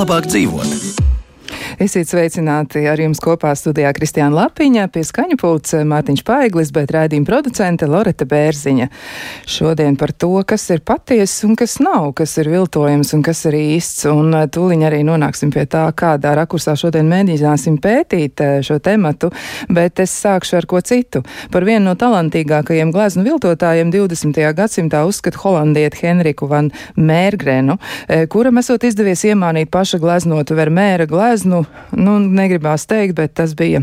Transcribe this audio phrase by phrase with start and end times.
[0.00, 0.69] Labāk dzīvot?
[1.90, 7.26] Esiet sveicināti ar jums kopā studijā Kristiāna Lapiņa, pie skaņu pults Mārtiņš Paiglis, bet raidījuma
[7.26, 8.86] producente Loreta Bērziņa.
[9.50, 13.56] Šodien par to, kas ir patiesa un kas nav, kas ir viltojums un kas ir
[13.58, 18.78] īsts, un eh, tūliņ arī nonāksim pie tā, kādā rakursā šodien mēģināsim pētīt eh, šo
[18.78, 19.32] tematu,
[19.66, 21.24] bet es sākšu ar ko citu.
[21.50, 24.38] Par vienu no talantīgākajiem gleznu viltotājiem 20.
[24.62, 31.64] gadsimtā uzskata holandieti Henriku van Mērgrenu, eh, kuram esot izdevies iemānīt paša gleznotu Vermēra gleznu
[31.96, 33.82] nu, negribās teikt, bet tas bija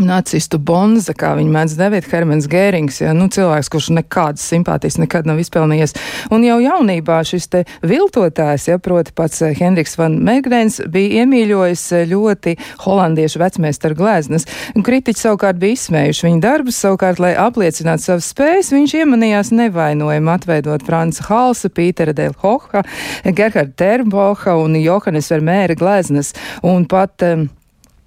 [0.00, 5.28] nacistu bonza, kā viņi mēdz devēt, Hermans Gērings, ja, nu, cilvēks, kurš nekādas simpātijas nekad
[5.28, 5.94] nav izpelnījies.
[6.34, 11.84] Un jau jaunībā šis te viltotājs, ja, proti pats eh, Hendriks van Megrēns, bija iemīļojis
[11.94, 14.48] eh, ļoti holandiešu vecmēstaru glēznes.
[14.84, 20.86] Kritiķi savukārt bija izsmējuši viņa darbus, savukārt, lai apliecinātu savas spējas, viņš iemanījās nevainojumu atveidot
[20.86, 22.82] Franca Halsa, Pītera Del Hoha,
[23.24, 26.34] Gerharda Terboha un Johannes Vermēra glēznes.
[26.66, 27.48] Un pat um,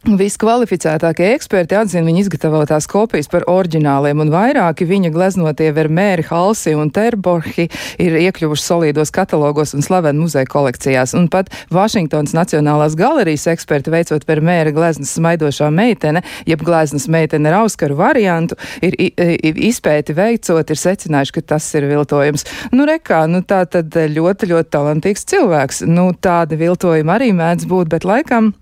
[0.06, 6.92] Viskvalificētākie eksperti atzina viņa izgatavotās kopijas par oriģināliem, un vairāki viņa gleznotie vermēri, halsi un
[6.94, 7.66] terborhi
[8.00, 11.16] ir iekļuvuši solīdos katalogos un slavenu muzeja kolekcijās.
[11.18, 17.64] Un pat Vašingtons Nacionālās galerijas eksperti veicot vermēra gleznas smaidošā meitene, jeb gleznas meitene ar
[17.64, 22.46] auskaru variantu, ir izpēti veicot, ir secinājuši, ka tas ir viltojums.
[22.72, 25.84] Nu, rekā, nu tā tad ļoti, ļoti talantīgs cilvēks.
[25.90, 28.54] Nu, tādi viltojumi arī mēdz būt, bet laikam.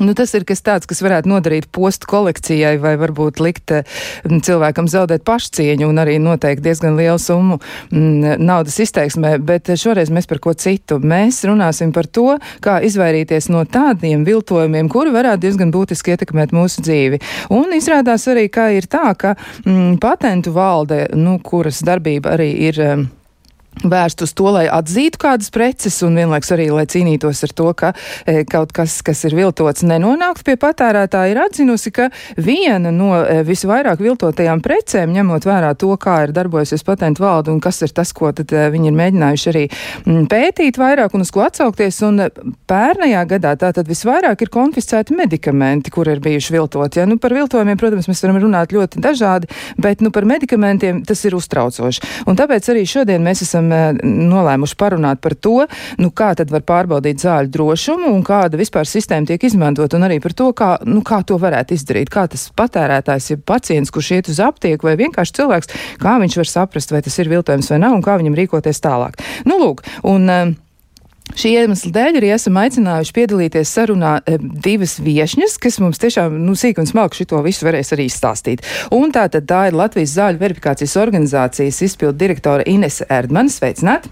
[0.00, 4.88] Nu, tas ir kas tāds, kas varētu nodarīt postu kolekcijai vai varbūt likt mm, cilvēkam
[4.90, 7.60] zaudēt pašcieņu un arī noteikti diezgan lielu summu
[7.92, 10.98] m, naudas izteiksmē, bet šoreiz mēs par ko citu.
[10.98, 16.82] Mēs runāsim par to, kā izvairīties no tādiem viltojumiem, kuri varētu diezgan būtiski ietekmēt mūsu
[16.84, 17.22] dzīvi.
[17.54, 22.82] Un izrādās arī, ka ir tā, ka m, patentu valde, nu, kuras darbība arī ir.
[22.94, 23.10] M,
[23.92, 27.92] vērst uz to, lai atzītu kādas preces un vienlaiks arī, lai cīnītos ar to, ka
[28.26, 33.42] e, kaut kas, kas ir viltots, nenonāktu pie patērētāja, ir atzinusi, ka viena no e,
[33.46, 38.12] visvairāk viltotajām precēm, ņemot vērā to, kā ir darbojusies patentu valde un kas ir tas,
[38.16, 39.64] ko tad e, viņi ir mēģinājuši arī
[40.06, 42.30] m, pētīt vairāk un uz ko atsaukties, un e,
[42.70, 47.02] pērnajā gadā tātad visvairāk ir konfiscēti medikamenti, kur ir bijuši viltoti.
[47.02, 47.08] Ja?
[47.10, 49.50] Nu, par viltojumiem, protams, mēs varam runāt ļoti dažādi,
[49.80, 52.04] bet nu, par medikamentiem tas ir uztraucoši.
[52.30, 53.70] Un tāpēc arī šodien mēs esam
[54.04, 55.64] nolēmuši parunāt par to,
[56.00, 60.20] nu, kā tad var pārbaudīt zāļu drošumu un kāda vispār sistēma tiek izmantot, un arī
[60.24, 64.32] par to, kā, nu, kā to varētu izdarīt, kā tas patērētājs, ja pacients, kurš iet
[64.32, 67.96] uz aptieku, vai vienkārši cilvēks, kā viņš var saprast, vai tas ir viltojums vai nav,
[67.98, 69.20] un kā viņam rīkoties tālāk.
[69.48, 70.54] Nu, lūk, un, uh,
[71.34, 76.54] Šī iemesla dēļ arī esam aicinājuši piedalīties sarunā e, divas viešņas, kas mums tiešām nu,
[76.58, 78.62] sīk un smalki šo visu varēs arī izstāstīt.
[78.94, 83.50] Un tā tad tā ir Latvijas zāļu verifikācijas organizācijas izpildu direktora Inese Erdmane.
[83.50, 84.06] Sveicināt!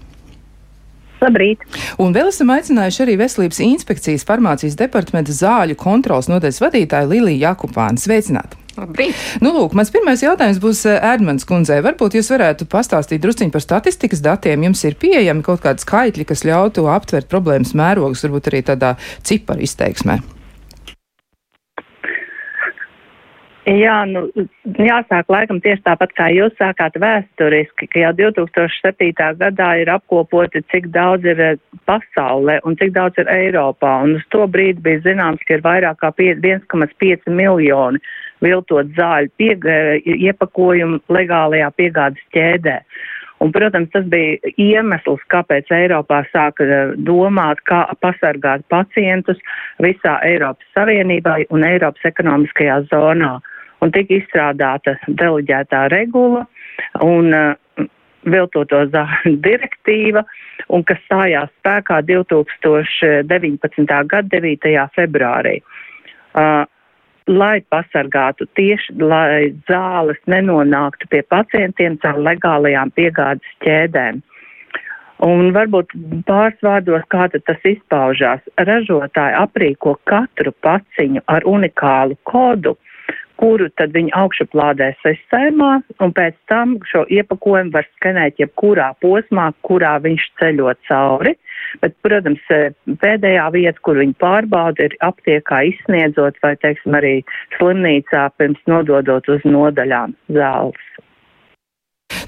[1.23, 1.63] Labrīt.
[2.03, 8.03] Un vēl esam aicinājuši arī Veselības inspekcijas farmācijas departamenta zāļu kontrols nodaļas vadītāju Liliju Jakupānu.
[8.03, 8.59] Sveicināt!
[8.73, 9.17] Labrīt.
[9.43, 11.81] Nu, lūk, mans pirmais jautājums būs eh, Erdmans kundzei.
[11.85, 14.65] Varbūt jūs varētu pastāstīt drusciņi par statistikas datiem.
[14.69, 19.67] Jums ir pieejami kaut kādi skaitļi, kas ļautu aptvert problēmas mērogus, varbūt arī tādā ciparu
[19.67, 20.21] izteiksmē.
[23.63, 24.25] Jā, nu,
[24.75, 29.13] jāsāk laikam tieši tāpat, kā jūs sākāt vēsturiski, ka jau 2007.
[29.39, 33.93] gadā ir apkopoti, cik daudz ir eh, pasaulē un cik daudz ir Eiropā.
[34.03, 38.03] Un uz to brīdi bija zināms, ka ir vairāk kā 1,5 miljoni
[38.43, 42.79] viltot zāļu piega, iepakojumu legālajā piegādes ķēdē.
[43.43, 49.41] Un, protams, tas bija iemesls, kāpēc Eiropā sāka eh, domāt, kā pasargāt pacientus
[49.83, 53.33] visā Eiropas Savienībā un Eiropas ekonomiskajā zonā.
[53.83, 56.45] Un tika izstrādāta deleģētā regula
[57.03, 57.87] un uh,
[58.23, 60.23] viltoto zāļu direktīva,
[60.71, 63.97] un kas stājās spēkā 2019.
[64.13, 64.87] gada 9.
[64.95, 65.57] februārī.
[66.31, 66.63] Uh,
[67.27, 74.21] lai pasargātu tieši, lai zāles nenonāktu pie pacientiem caur legālajām piegādes ķēdēm.
[75.23, 75.93] Un varbūt
[76.27, 78.41] pāris vārdos, kā tas izpaužās.
[78.59, 82.75] Ražotāji aprīko katru paciņu ar unikālu kodu,
[83.41, 85.71] kuru tad viņi augšuplādē sistēmā,
[86.03, 91.35] un pēc tam šo iepakojumu var skenēt jebkurā posmā, kurā viņš ceļo cauri.
[91.81, 92.71] Bet, protams, e,
[93.01, 97.15] pēdējā vieta, kur viņi pārbauda, ir aptiekā izsniedzot vai, teiksim, arī
[97.57, 100.89] slimnīcā pirms nododot uz nodaļām zāles.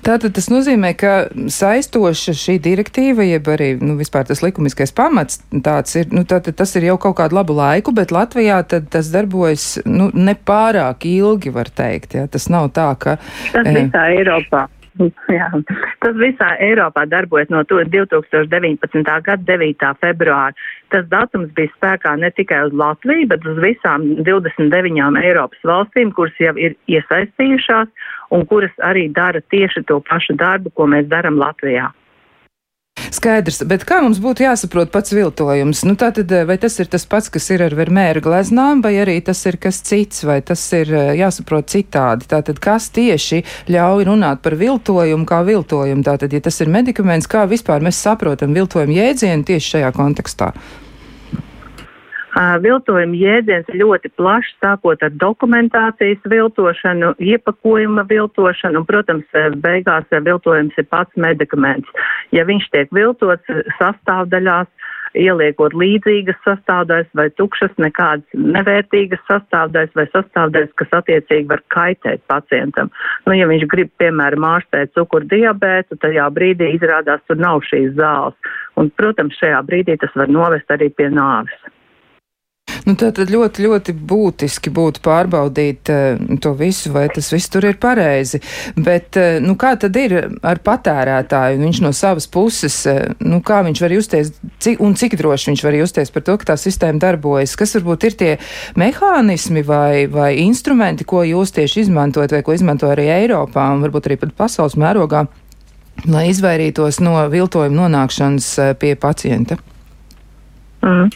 [0.06, 1.13] Tātad tas nozīmē, ka
[1.50, 6.75] saistoša šī direktīva, jeb arī nu, vispār tas likumiskais pamats, tāds ir, nu, tātad tas
[6.78, 11.74] ir jau kaut kādu labu laiku, bet Latvijā tad tas darbojas nu, nepārāk ilgi, var
[11.74, 12.13] teikt.
[12.19, 12.30] Ja?
[12.30, 13.18] Tas nav tā, ka.
[13.56, 14.68] Tas visā Eiropā.
[15.28, 15.50] Jā,
[16.00, 19.02] tas visā Eiropā darbojas no 2019.
[19.25, 19.90] gada 9.
[20.00, 20.56] februāra.
[20.94, 26.38] Tas datums bija spēkā ne tikai uz Latviju, bet uz visām 29 Eiropas valstīm, kuras
[26.40, 27.92] jau ir iesaistījušās
[28.31, 31.92] un kuras arī dara tieši to pašu darbu, ko mēs darām Latvijā.
[32.95, 35.83] Skaidrs, bet kā mums būtu jāsaprot pats viltojums?
[35.88, 39.18] Nu, tātad, eh, vai tas ir tas pats, kas ir ar vermēra gleznām, vai arī
[39.24, 42.27] tas ir kas cits, vai tas ir eh, jāsaprot citādi?
[42.31, 46.04] Tātad, kas tieši ļauj runāt par viltojumu kā viltojumu?
[46.07, 50.54] Tātad, ja tas ir medikaments, kā vispār mēs saprotam viltojumu jēdzienu tieši šajā kontekstā?
[52.36, 60.90] Viltojuma jēdziens ļoti plašs, sākot ar dokumentācijas viltošanu, iepakojuma viltošanu, un, protams, beigās viltojums ir
[60.92, 61.88] pats medikaments.
[62.36, 64.68] Ja viņš tiek viltots sastāvdaļās,
[65.16, 72.92] ieliekot līdzīgas sastāvdaļas vai tukšas, nekādas nevērtīgas sastāvdaļas vai sastāvdaļas, kas attiecīgi var kaitēt pacientam.
[73.26, 78.36] Nu, ja viņš grib, piemēram, ārstēt cukuru diabētu, tajā brīdī izrādās tur nav šīs zāles.
[78.76, 81.56] Un, protams, šajā brīdī tas var novest arī pie nāves.
[82.86, 87.80] Nu, Tātad ļoti, ļoti būtiski būtu pārbaudīt uh, to visu, vai tas viss tur ir
[87.82, 88.38] pareizi.
[88.78, 90.14] Bet uh, nu, kā tad ir
[90.46, 91.64] ar patērētāju?
[91.64, 94.30] Viņš no savas puses, uh, nu, kā viņš var justies
[94.62, 97.56] cik, un cik droši viņš var justies par to, ka tā sistēma darbojas?
[97.58, 98.32] Kas varbūt ir tie
[98.78, 104.12] mehānismi vai, vai instrumenti, ko jūs tieši izmantojat vai ko izmanto arī Eiropā un varbūt
[104.12, 105.26] arī pat pasaules mērogā,
[106.06, 109.58] lai izvairītos no viltojuma nonākšanas pie pacienta?
[110.86, 111.10] Mm.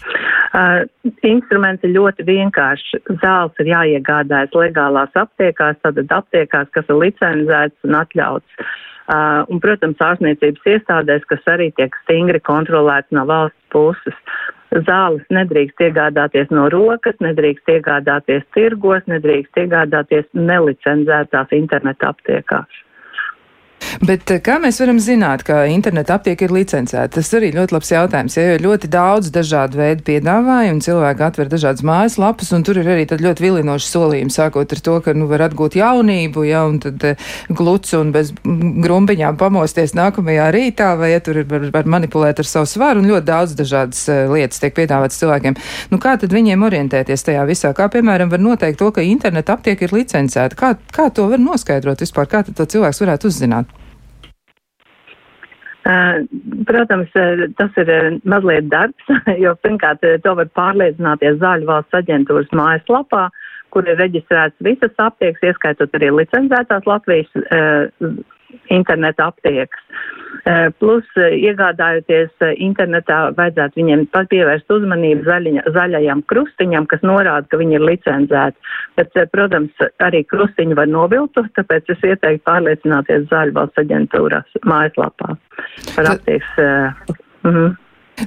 [0.50, 0.82] Uh,
[1.22, 3.04] instruments ir ļoti vienkāršs.
[3.22, 8.64] Zāles ir jāiegādājas legālās aptiekās, tātad aptiekās, kas ir licenzēts un atļauts.
[9.10, 14.18] Uh, un, protams, ārstniecības iestādēs, kas arī tiek stingri kontrolēts no valsts puses.
[14.86, 22.86] Zāles nedrīkst iegādāties no rokas, nedrīkst iegādāties tirgos, nedrīkst iegādāties nelicenzētās interneta aptiekās.
[24.06, 27.12] Bet eh, kā mēs varam zināt, ka interneta aptiek ir licencēta?
[27.18, 28.38] Tas arī ļoti labs jautājums.
[28.38, 33.08] Ja ir ļoti daudz dažādu veidu piedāvājumu, cilvēki atver dažādas mājaslapas, un tur ir arī
[33.10, 37.32] ļoti vilinoši solījumi, sākot ar to, ka nu, var atgūt jaunību, ja, un tad uh,
[37.50, 42.50] gluts un bez grumbiņām pamosties nākamajā rītā, vai ja tur ir, var, var manipulēt ar
[42.50, 45.58] savu svaru, un ļoti daudz dažādas uh, lietas tiek piedāvātas cilvēkiem.
[45.94, 47.74] Nu, kā tad viņiem orientēties tajā visā?
[47.78, 50.58] Kā, piemēram, var noteikt to, ka interneta aptiek ir licencēta?
[50.60, 52.30] Kā, kā to var noskaidrot vispār?
[52.30, 53.79] Kā to cilvēks varētu uzzināt?
[56.70, 57.14] Protams,
[57.58, 57.92] tas ir
[58.30, 59.14] mazliet darbs,
[59.44, 63.30] jo pirmkārt to var pārliecināties Zāļu valsts aģentūras mājaslapā,
[63.74, 67.32] kur ir reģistrēts visas aptiekas, ieskaitot arī licencētās Latvijas
[68.74, 69.86] interneta aptiekas.
[70.30, 77.60] Uh, plus, uh, iegādājoties internetā, vajadzētu viņiem pievērst uzmanību zaļiņa, zaļajam krustiņam, kas norāda, ka
[77.62, 78.72] viņi ir licencēti.
[79.00, 85.36] Bet, protams, arī krustiņu var noviltot, tāpēc es ieteiktu pārliecināties Zaļu valsts aģentūras mājaslapā
[85.96, 86.58] par aptiekas.
[86.58, 87.78] Uh, uh -huh.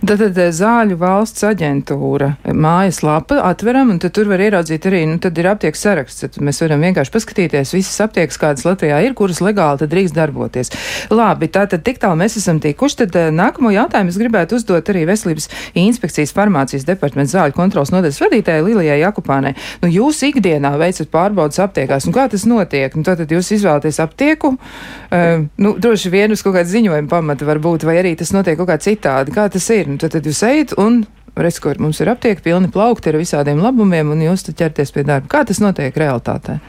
[0.00, 5.50] Tātad eh, zāļu valsts aģentūra mājaslapa atveram, un tur var ieraudzīt arī, nu, tad ir
[5.50, 6.24] aptiekas saraksts.
[6.24, 10.72] Tad mēs varam vienkārši paskatīties visas aptiekas, kādas Latvijā ir, kuras legāli tad drīkst darboties.
[11.12, 13.02] Labi, tātad tik tālu mēs esam tikuši.
[13.02, 15.50] Tad eh, nākamo jautājumu es gribētu uzdot arī Veselības
[15.82, 19.54] inspekcijas farmācijas departamenta zāļu kontrolas nodaļas vadītājai Lilijai Jakupānai.
[19.84, 22.96] Nu, jūs ikdienā veicat pārbaudas aptiekās, un kā tas notiek?
[22.96, 27.86] Nu, tātad jūs izvēlaties aptieku, uh, nu, droši vien uz kaut kāda ziņojuma pamata varbūt,
[27.88, 29.34] vai arī tas notiek kaut kā citādi.
[29.34, 29.81] Kā tas ir?
[29.82, 29.92] Ir.
[29.92, 31.02] Nu, tad, tad jūs ejat un
[31.36, 35.30] redz, kur mums ir aptiek pilni plaukti ar visādiem labumiem, un jūs ķerties pie darba.
[35.32, 36.60] Kā tas notiek realitātē?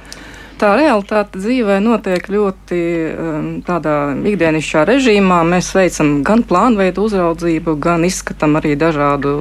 [0.63, 2.79] Tā realitāte dzīvē notiek ļoti
[3.19, 5.41] um, tādā ikdienišķā režīmā.
[5.49, 9.33] Mēs veicam gan plānveidu uzraudzību, gan izskatām arī dažādu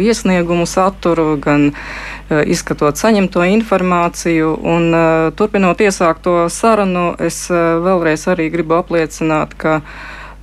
[0.00, 4.54] iesniegumu saturu, gan uh, izskatot saņemto informāciju.
[4.62, 9.82] Un, uh, turpinot iesākto sarunu, es uh, vēlreiz arī gribu apliecināt, ka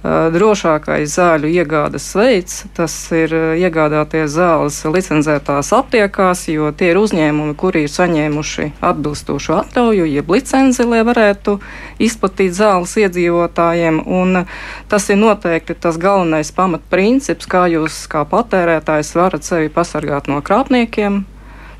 [0.03, 2.63] drošākais zāļu iegādes veids.
[2.77, 10.09] Tas ir iegādāties zāles licenzētās aptiekās, jo tie ir uzņēmumi, kuri ir saņēmuši atbilstošu atļauju,
[10.11, 11.57] jeb licenci, lai varētu
[12.03, 14.03] izplatīt zāles iedzīvotājiem.
[14.05, 14.43] Un
[14.91, 21.23] tas ir noteikti tas galvenais pamatprincips, kā jūs kā patērētājs varat sevi pasargāt no krāpniekiem,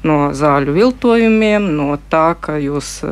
[0.08, 3.12] no zāļu viltojumiem, no tā, ka jūs uh,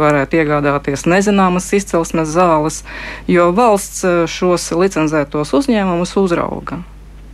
[0.00, 2.82] varētu iegādāties nezināmas izcelsmes zāles,
[3.30, 6.82] jo valsts uh, šos licencētos uzņēmumus uzrauga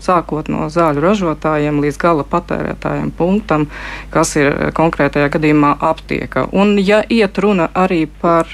[0.01, 3.67] sākot no zāļu ražotājiem līdz gala patērētājiem punktam,
[4.15, 6.47] kas ir konkrētajā gadījumā aptieka.
[6.57, 8.49] Un, ja iet runa arī par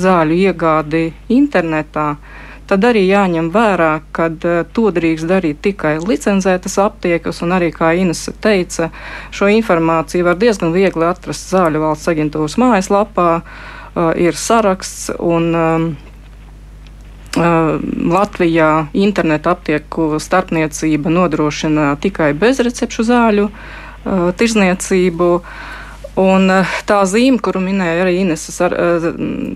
[0.00, 2.14] zāļu iegādi internetā,
[2.68, 4.28] tad arī jāņem vērā, ka
[4.76, 8.90] to drīkst darīt tikai licencētas aptiekas, un arī, kā Inese teica,
[9.34, 13.30] šo informāciju var diezgan viegli atrast Zāļu valsts aģentūras mājaslapā.
[13.40, 15.86] Uh, ir saraksts un um,
[18.16, 25.30] Latvijā interneta aptieku starpniecība nodrošina tikai bezrecepšu zāļu uh, tirzniecību.
[26.16, 26.48] Un
[26.88, 28.56] tā zīme, kuru minēja arī Ineses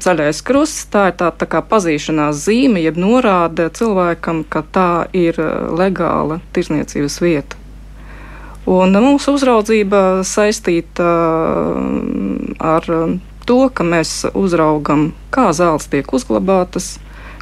[0.04, 5.40] zaļais krusts, tā ir tā, tā kā pazīšanās zīme, jeb norāde cilvēkam, ka tā ir
[5.80, 7.56] legāla tirzniecības vieta.
[8.68, 11.08] Un mūsu uzraudzība saistīta
[12.60, 12.90] ar
[13.48, 16.98] to, ka mēs uzraugam, kā zāles tiek uzglabātas,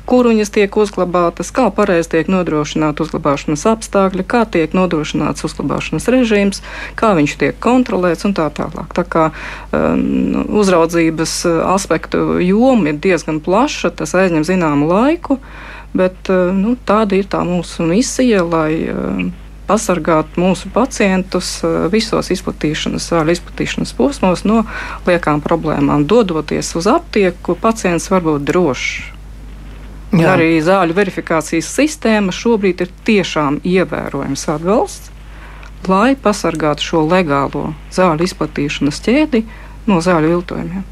[0.08, 6.62] kur viņas tiek uzglabātas, kā pareizi tiek nodrošināta uzglabāšanas apstākļi, kā tiek nodrošināts uzglabāšanas režīms,
[6.98, 8.94] kā viņš tiek kontrolēts un tā tālāk.
[8.96, 11.34] Tā kā um, uzraudzības
[11.74, 15.36] aspektu joma ir diezgan plaša, tas aizņem zināmu laiku,
[15.92, 19.20] bet uh, nu, tāda ir tā mūsu misija, lai uh,
[19.68, 24.64] pasargāt mūsu pacientus uh, visos izplatīšanas, zāļu izplatīšanas posmos no
[25.04, 26.08] liekām problēmām.
[26.08, 29.17] Dodoties uz aptieku, pacients var būt drošs.
[30.08, 35.10] Arī zāļu verifikācijas sistēma šobrīd ir tiešām ievērojams atbalsts,
[35.88, 39.42] lai pasargātu šo legālo zāļu izplatīšanas ķēdi
[39.88, 40.86] no zāļu viltojumiem.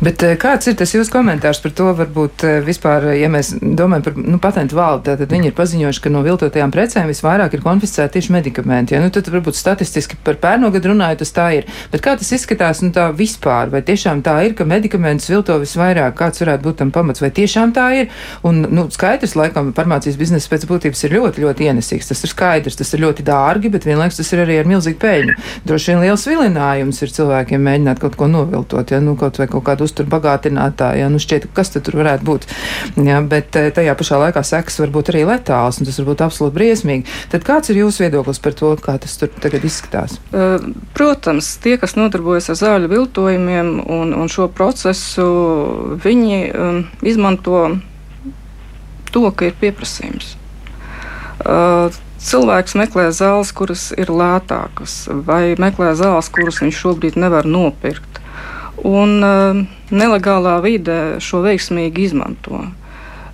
[0.00, 4.04] Bet eh, kāds ir tas jūsu komentārs par to, varbūt eh, vispār, ja mēs domājam
[4.06, 8.18] par nu, patentu valdi, tad viņi ir paziņojuši, ka no viltotajām precēm visvairāk ir konfiscēti
[8.18, 8.96] tieši medikamenti.
[8.96, 9.02] Ja?
[9.04, 11.68] Nu, tad varbūt statistiski par pērno gadu runājot, tas tā ir.
[11.92, 13.72] Bet kā tas izskatās nu, tā vispār?
[13.72, 16.16] Vai tiešām tā ir, ka medikamentus vilto visvairāk?
[16.18, 17.22] Kāds varētu būt tam pamats?
[17.22, 18.10] Vai tiešām tā ir?
[18.46, 22.10] Un, nu, skaidrs, laikam, farmācijas biznesa pēc būtības ir ļoti, ļoti ienesīgs.
[22.10, 25.36] Tas ir skaidrs, tas ir ļoti dārgi, bet vienlaikus tas ir arī ar milzīgu peļņu.
[25.68, 29.59] Droši vien liels vilinājums ir cilvēkiem mēģināt kaut ko noviltot, ja nu, kaut vai kaut
[29.60, 31.10] kaut kāda uzturbagātinātāja.
[31.12, 32.48] Nu, šķiet, kas tur varētu būt.
[32.96, 36.24] Jā, bet eh, tajā pašā laikā sekas var būt arī letāls, un tas var būt
[36.26, 37.16] absolūti briesmīgi.
[37.32, 40.16] Tad kāds ir jūsu viedoklis par to, kā tas tur tagad izskatās?
[40.96, 45.28] Protams, tie, kas nodarbojas ar zāļu viltojumiem un, un šo procesu,
[46.02, 47.64] viņi um, izmanto
[49.12, 50.36] to, ka ir pieprasījums.
[51.40, 51.88] Uh,
[52.20, 58.09] cilvēks meklē zāles, kuras ir lētākas, vai meklē zāles, kuras viņš šobrīd nevar nopirkt
[58.86, 62.62] un uh, nelegālā vidē šo veiksmīgi izmanto.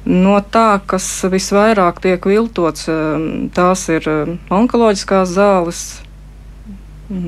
[0.06, 3.22] No tā, kas visvairāk tiek viltots, uh,
[3.54, 5.84] tās ir uh, onkoloģiskās zāles,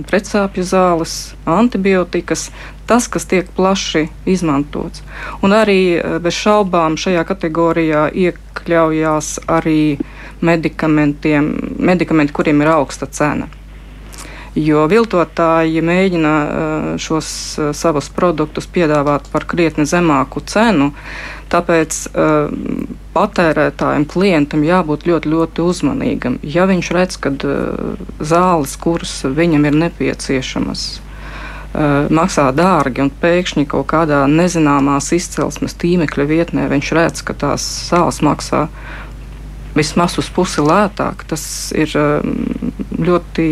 [0.08, 1.12] pretsāpju zāles,
[1.46, 2.48] antibiotikas,
[2.88, 5.04] tas, kas tiek plaši izmantots.
[5.46, 9.98] Un arī bez šaubām šajā kategorijā iekļaujās arī
[10.42, 11.36] medikamenti,
[12.34, 13.46] kuriem ir augsta cena
[14.58, 20.92] jo viltotāji mēģina eh, šos eh, savus produktus piedāvāt par krietni zemāku cenu.
[21.48, 22.50] Tāpēc uh,
[23.14, 26.34] patērētājiem, klientam jābūt ļoti, ļoti uzmanīgam.
[26.44, 27.32] Ja viņš redz, ka
[28.20, 30.82] zāles, kuras viņam ir nepieciešamas,
[32.12, 38.20] maksā dārgi un pēkšņi kaut kādā nezināmās izcelsmes tīmekļa vietnē viņš redz, ka tās zāles
[38.20, 38.66] maksā
[39.78, 41.24] vismaz uz pusi lētāk.
[41.30, 41.44] Tas
[41.76, 42.34] ir um,
[42.98, 43.48] ļoti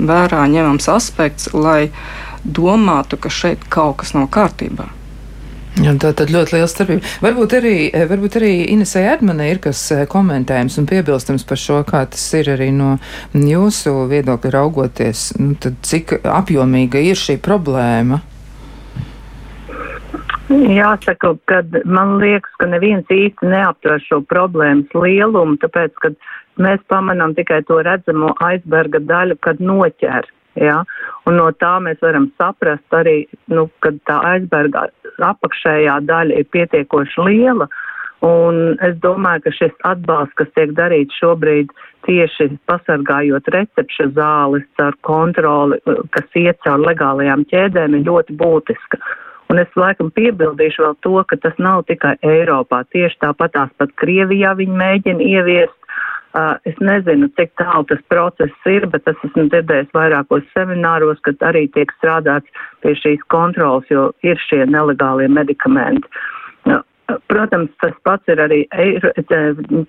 [0.00, 1.90] vērā ņemams aspekts, lai
[2.44, 4.88] domātu, ka šeit kaut kas nav kārtībā.
[5.80, 7.10] Jā, tā tad ļoti liela starpība.
[7.22, 7.74] Varbūt arī,
[8.10, 12.50] varbūt arī Inesai Edmanai ir kas eh, komentējams un piebilstams par šo, kā tas ir
[12.56, 12.96] arī no
[13.32, 15.30] jūsu viedokļa raugoties.
[15.38, 18.20] Nu, tad cik apjomīga ir šī problēma?
[20.50, 26.10] Jāsaka, ka man liekas, ka neviens īsti neaptver šo problēmas lielumu, tāpēc, ka
[26.58, 30.26] mēs pamanām tikai to redzamo aizberga daļu, kad noķer.
[30.58, 30.80] Ja?
[31.30, 34.88] Un no tā mēs varam saprast arī, nu, ka tā aizberga
[35.22, 37.70] apakšējā daļa ir pietiekoši liela.
[38.26, 41.70] Un es domāju, ka šis atbalsts, kas tiek darīts šobrīd
[42.04, 45.78] tieši pasargājot recepšu zāles ar kontroli,
[46.12, 49.00] kas iet caur legālajām ķēdēm, ir ļoti būtiska.
[49.50, 52.84] Un es laikam piebildīšu vēl to, ka tas nav tikai Eiropā.
[52.94, 55.76] Tieši tāpat tās pat Krievijā viņi mēģina ieviest.
[56.30, 61.42] Uh, es nezinu, cik tālu tas process ir, bet es esmu dzirdējis vairākos semināros, kad
[61.42, 66.06] arī tiek strādāts pie šīs kontrolas, jo ir šie nelegālie medikamenti.
[66.06, 66.39] Uh,
[67.30, 68.60] Protams, tas pats ir arī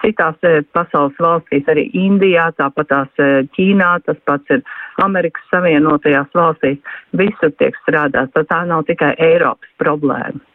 [0.04, 4.64] citās e, pasaules valstīs, arī Indijā, tāpat tās e, Ķīnā, tas pats ir
[5.04, 6.80] Amerikas Savienotajās valstīs.
[7.18, 10.51] Visur tiek strādāts, tā nav tikai Eiropas problēma.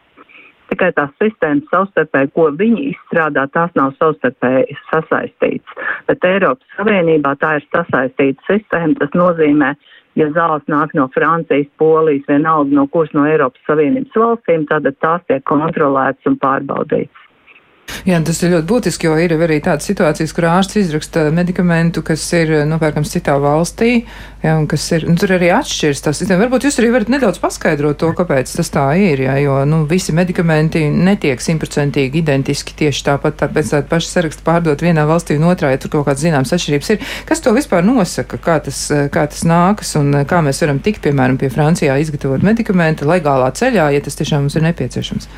[0.70, 5.84] Tikai tās sistēmas savstarpēji, ko viņi izstrādā, tās nav savstarpēji sasaistītas.
[6.08, 8.96] Bet Eiropas Savienībā tā ir sasaistīta sistēma.
[9.02, 9.74] Tas nozīmē,
[10.18, 15.22] ja zāles nāk no Francijas, Polijas, vienalga no kuras no Eiropas Savienības valstīm, tad tās
[15.30, 17.25] tiek kontrolētas un pārbaudītas.
[18.06, 22.22] Jā, tas ir ļoti būtiski, jo ir arī tādas situācijas, kur ārsts izraksta medikamentu, kas
[22.38, 24.04] ir nopērkams citā valstī,
[24.44, 26.22] jā, un kas ir, nu, tur arī atšķiras tas.
[26.30, 30.14] Varbūt jūs arī varat nedaudz paskaidrot to, kāpēc tas tā ir, jā, jo, nu, visi
[30.16, 35.72] medikamenti netiek simtprocentīgi identiski tieši tāpat, tāpēc tāda paša saraksta pārdot vienā valstī un otrā,
[35.74, 37.14] ja tur kaut kāds zināms atšķirības ir.
[37.28, 41.38] Kas to vispār nosaka, kā tas, kā tas nākas un kā mēs varam tikt, piemēram,
[41.42, 45.30] pie Francijā izgatavot medikamenti legālā ceļā, ja tas tiešām mums ir nepieciešams?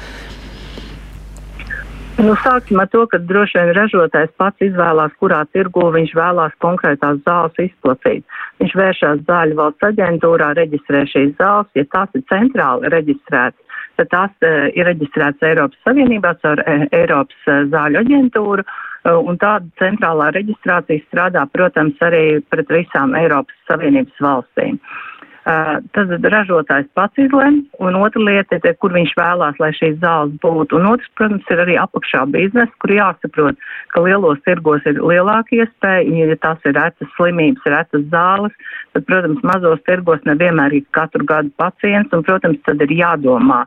[2.19, 7.21] Nu, sāksim ar to, ka droši vien ražotājs pats izvēlās, kurā tirgu viņš vēlās konkrētās
[7.23, 8.25] zāles izplatīt.
[8.59, 14.35] Viņš vēršās zāļu valsts aģentūrā, reģistrē šīs zāles, ja tās ir centrāli reģistrētas, tad tās
[14.43, 18.67] uh, ir reģistrētas Eiropas Savienībā caur uh, Eiropas uh, zāļu aģentūru.
[18.67, 24.83] Uh, un tāda centrālā reģistrācija strādā, protams, arī pret visām Eiropas Savienības valstīm.
[24.83, 25.18] Uh,
[25.49, 30.77] Tad ražotājs pats izlem, un otra lieta ir, kur viņš vēlās, lai šīs zāles būtu.
[30.77, 33.63] Un otrs, protams, ir arī apakšā biznesa, kur jāsaprot,
[33.95, 38.53] ka lielos tirgos ir lielāka iespēja, ja tās ir retas slimības, retas zāles,
[38.93, 43.63] tad, protams, mazos tirgos nevienmēr ir katru gadu pacients, un, protams, tad ir jādomā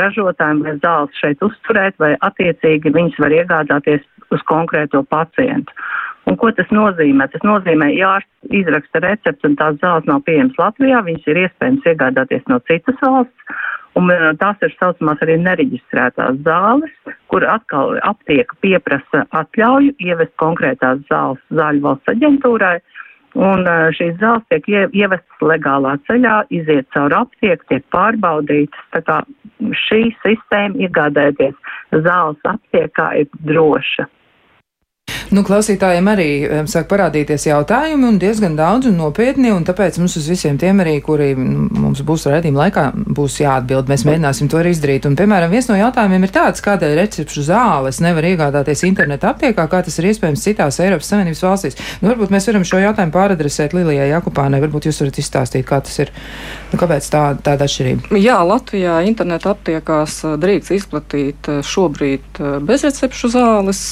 [0.00, 4.04] ražotājiem, vai zāles šeit uzturēt, vai attiecīgi viņas var iegādāties
[4.34, 5.72] uz konkrēto pacientu.
[6.26, 7.28] Un ko tas nozīmē?
[7.30, 11.86] Tas nozīmē, ja ārsts izraksta recepti un tās zāles nav pieejamas Latvijā, viņas ir iespējams
[11.92, 13.58] iegādāties no citas valsts.
[13.96, 16.92] Un tās ir saucamās arī nereģistrētās zāles,
[17.32, 22.74] kur atkal aptieka pieprasa atļauju ievest konkrētās zāles zāļu valsts aģentūrai.
[23.36, 28.86] Un šīs zāles tiek ievestas legālā ceļā, iziet caur aptieku, tiek pārbaudītas.
[28.94, 29.18] Tā kā
[29.86, 31.56] šī sistēma iegādāties
[32.06, 34.08] zāles aptiekā ir droša.
[35.34, 36.28] Nu, klausītājiem arī
[36.70, 40.96] sāk parādīties jautājumi, un diezgan daudz un nopietni, un tāpēc mums uz visiem tiem arī,
[41.02, 42.84] kuri mums būs redzījuma laikā,
[43.16, 43.90] būs jāatbild.
[43.90, 45.08] Mēs mēģināsim to arī izdarīt.
[45.08, 49.82] Un, piemēram, viens no jautājumiem ir tāds, kādēļ recepšu zāles nevar iegādāties interneta aptiekā, kā
[49.86, 51.78] tas ir iespējams citās Eiropas Savienības valstīs.
[52.02, 54.62] Nu, varbūt mēs varam šo jautājumu pāradresēt Lilijai Jakupānai.
[54.62, 56.14] Varbūt jūs varat izstāstīt, kā tas ir,
[56.72, 58.14] nu, kāpēc tā, tāda atšķirība.
[58.22, 63.82] Jā, Latvijā interneta aptiekās uh, drīkst izplatīt uh, šobrīd uh, bezrecepšu zāles.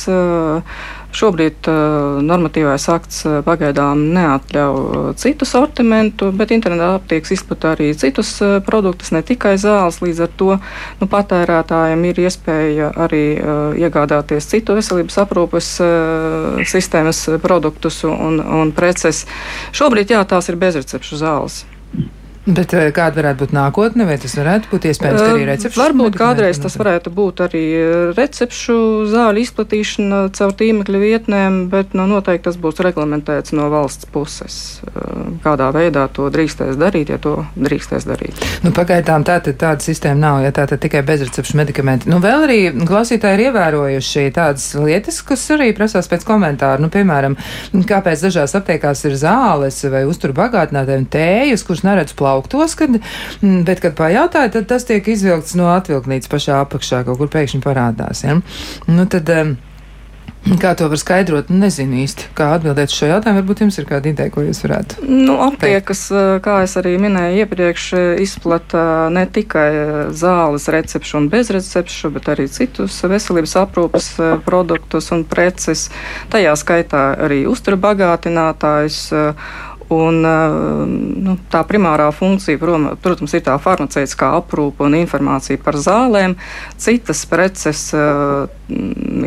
[1.14, 7.92] Šobrīd uh, normatīvais akts uh, pagaidām neatļauj uh, citu sortimentu, bet internetā aptieks izplata arī
[7.98, 10.00] citus uh, produktus, ne tikai zāles.
[10.03, 15.70] Līdz ar to nu, patērētājiem ir iespēja arī uh, iegādāties citu veselības aprūpes
[16.68, 19.24] sistēmas produktus un, un preces.
[19.77, 21.62] Šobrīd jā, tās ir bezrecepšu zāles.
[22.44, 25.80] Bet eh, kāda varētu būt nākotne, vai tas varētu būt iespējams, arī recepšu?
[25.80, 27.62] Varbūt kādreiz tas varētu būt arī
[28.12, 28.76] recepšu
[29.09, 34.59] zāļu izplatīšana caur tīmekļa vietnēm, bet nu, noteikti tas būs reglamentēts no valsts puses.
[35.44, 38.44] Kādā veidā to drīkstēs darīt, ja to drīkstēs darīt.
[38.66, 42.12] Nu, pagaidām tā tāda sistēma nav, ja tā tikai bezrecepšu medikamenti.
[42.12, 46.85] Nu, vēl arī klausītāji ir ievērojuši tādas lietas, kas arī prasās pēc komentāru.
[46.85, 47.38] Nu, piemēram,
[47.88, 52.90] kāpēc dažās aptiekās ir zāles vai uzturu bagātinātājiem tējas, kuras neredz plānu plauktos, kad,
[53.42, 57.62] mm, bet, kad pajautāja, tad tas tiek izvilkts no atvilknīcas pašā apakšā, kaut kur pēkšņi
[57.62, 58.25] parādās.
[58.27, 58.40] Ja?
[58.90, 59.31] Nu, tad,
[60.61, 61.49] Kā to var skaidrot?
[61.49, 63.40] Nezinu īsti, kā atbildēt šo jautājumu.
[63.40, 65.07] Varbūt jums ir kāda ideja, ko jūs varētu.
[65.09, 66.03] Nu, aptiekas,
[66.44, 67.87] kā es arī minēju iepriekš,
[68.20, 68.83] izplata
[69.14, 69.70] ne tikai
[70.12, 74.11] zāles recepšu un bezrecepšu, bet arī citus veselības aprūpas
[74.44, 75.87] produktus un preces.
[76.35, 79.01] Tajā skaitā arī uzturbagātinātājus
[79.92, 80.20] Un,
[81.25, 82.61] nu, tā primārā funkcija,
[83.03, 86.37] protams, ir tā farmaceitiskā aprūpe un informācija par zālēm.
[86.81, 87.90] Citas preces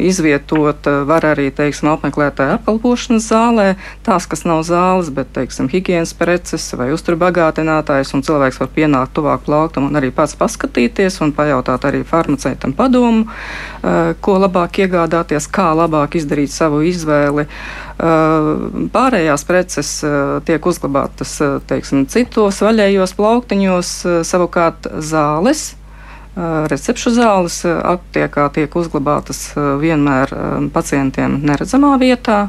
[0.01, 3.67] izvietot var arī teiksim, apmeklētāju apkalpošanas zālē.
[4.05, 9.45] Tās, kas nav zāles, bet teiksim, higienas preces vai uzturbagātinātājs, un cilvēks var pienākt tuvāk
[9.45, 15.69] plauktam un arī pats paskatīties un pajautāt arī farmaceitam padomu, eh, ko labāk iegādāties, kā
[15.77, 17.47] labāk izdarīt savu izvēli.
[17.97, 19.89] Pārējās preces
[20.45, 21.31] tiek uzglabātas
[21.65, 23.89] teiksim, citos vaļējos plauktiņos,
[24.21, 25.71] savukārt zāles.
[26.37, 29.39] Recepšu zāles aptiekā tiek uzglabātas
[29.81, 30.33] vienmēr
[30.73, 32.47] pacientiem neredzamā vietā.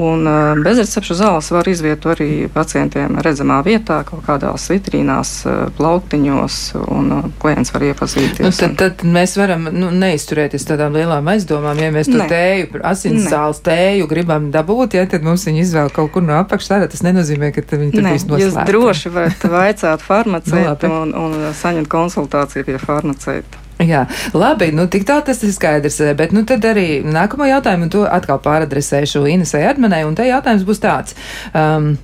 [0.00, 0.26] Un
[0.64, 5.32] bezrecepšu zāles var izvietot arī pacientiem redzamā vietā, kaut kādās vitrīnās,
[5.78, 6.58] plauktiņos,
[6.90, 8.42] un klients var iepazīties.
[8.42, 12.28] Nu, tad, tad mēs varam nu, neizturēties tādām lielām aizdomām, ja mēs to ne.
[12.30, 16.72] tēju, asins zāles tēju gribam dabūt, ja tad mums viņi izvēl kaut kur no apakšas,
[16.74, 18.48] tad tas nenozīmē, ka viņi tur viss noslēpj.
[18.48, 23.63] Jūs droši varat vaicāt farmaceitu nu, un, un saņemt konsultāciju pie farmaceita.
[23.82, 24.04] Jā,
[24.36, 28.38] labi, nu tik tā tas ir skaidrs, bet nu tad arī nākamo jautājumu, to atkal
[28.44, 31.16] pāradresēšu Inesai Admanai, un te jautājums būs tāds.
[31.52, 31.96] Um,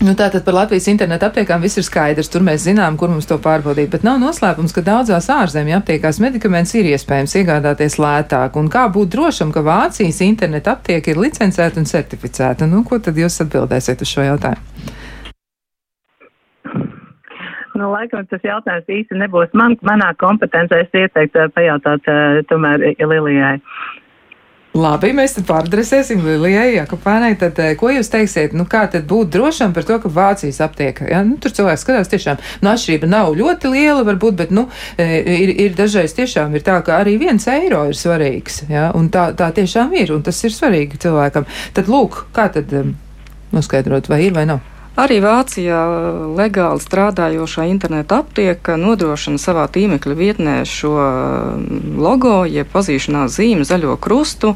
[0.00, 2.30] Nu, tātad par Latvijas internetu aptiekām viss ir skaidrs.
[2.32, 3.90] Tur mēs zinām, kur mums to pārbaudīt.
[3.92, 8.56] Bet nav noslēpums, ka daudzās ārzemju aptiekās medikaments ir iespējams iegādāties lētāk.
[8.56, 12.64] Un kā būt drošam, ka Vācijas internetu aptieka ir licencēta un certificēta?
[12.70, 14.96] Nu, ko tad jūs atbildēsiet uz šo jautājumu?
[17.80, 20.82] Nu, laikam tas jautājums īsti nebūs man, manā kompetencē.
[20.84, 23.56] Es ieteiktu pajautāt uh, tomēr Lilijai.
[24.70, 27.32] Labi, mēs tad pārdresēsim Lilijai Jakobēnai.
[27.40, 31.08] Tad, eh, ko jūs teiksiet, nu kā tad būt drošam par to, ka Vācijas aptieka,
[31.10, 31.24] ja?
[31.26, 35.50] nu, tur cilvēks skatās tiešām, nu atšķirība nav ļoti liela varbūt, bet, nu, eh, ir,
[35.66, 38.92] ir dažreiz tiešām ir tā, ka arī viens eiro ir svarīgs, ja?
[38.94, 41.50] un tā, tā tiešām ir, un tas ir svarīgi cilvēkam.
[41.74, 42.94] Tad lūk, kā tad um,
[43.50, 44.62] noskaidrot, vai ir vai nav?
[45.00, 45.78] Arī Vācijā
[46.36, 53.94] legāli strādājošā interneta aptieka nodrošina savā tīmekļa vietnē šo mm, logo, jeb pazīšanās zīmi, zaļo
[54.02, 54.50] krustu.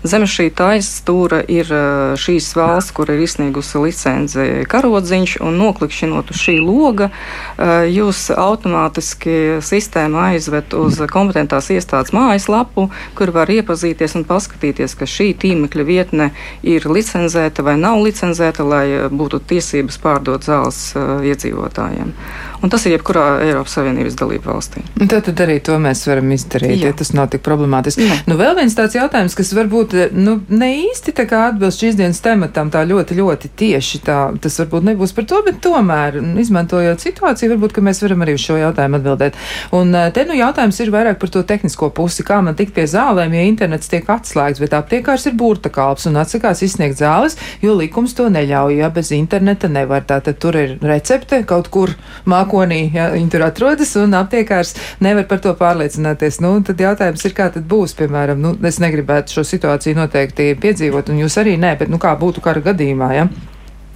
[0.00, 6.40] Zem šī taisstūra ir eh, šīs valsts, kur ir izsniegusi licenci karodziņš, un noklikšķinot uz
[6.46, 12.86] šī loga, eh, jūs automātiski sistēma aizved uz kompetentās iestādes mājaslapu,
[13.20, 16.32] kur var iepazīties un paskatīties, ka šī tīmekļa vietne
[16.64, 22.12] ir licenzēta vai nav licenzēta, lai būtu tiesības tiesības pārdot zāles uh, iedzīvotājiem.
[22.60, 24.82] Un tas ir jebkurā Eiropas Savienības dalība valstī.
[25.00, 26.90] Tad, tad arī to mēs varam izdarīt, Jā.
[26.90, 28.04] ja tas nav tik problemātiski.
[28.04, 28.18] Jā.
[28.28, 32.84] Nu, vēl viens tāds jautājums, kas varbūt nu, ne īsti atbilst šīs dienas tematam, tā
[32.84, 37.84] ļoti, ļoti tieši tā, tas varbūt nebūs par to, bet tomēr, izmantojot situāciju, varbūt, ka
[37.86, 39.40] mēs varam arī uz šo jautājumu atbildēt.
[39.76, 42.84] Un uh, te nu jautājums ir vairāk par to tehnisko pusi, kā man tikt pie
[42.90, 47.72] zālēm, ja internets tiek atslēgts, bet aptiekārs ir burta kalps un atsakās izsniegt zāles, jo
[47.78, 50.04] likums to neļauj, ja bez interneta nevar.
[50.08, 51.94] Tātad tur ir recepte kaut kur
[52.28, 56.40] māk mākonī, ja viņi tur atrodas, un aptiekārs nevar par to pārliecināties.
[56.42, 61.12] Nu, tad jautājums ir, kā tad būs, piemēram, nu, es negribētu šo situāciju noteikti piedzīvot,
[61.12, 63.30] un jūs arī nē, bet nu kā būtu kara gadījumā, ja?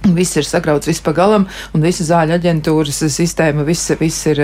[0.05, 4.43] Viss ir sagrauts, viss pagalam, un visa zāļu aģentūras sistēma, viss, viss, ir,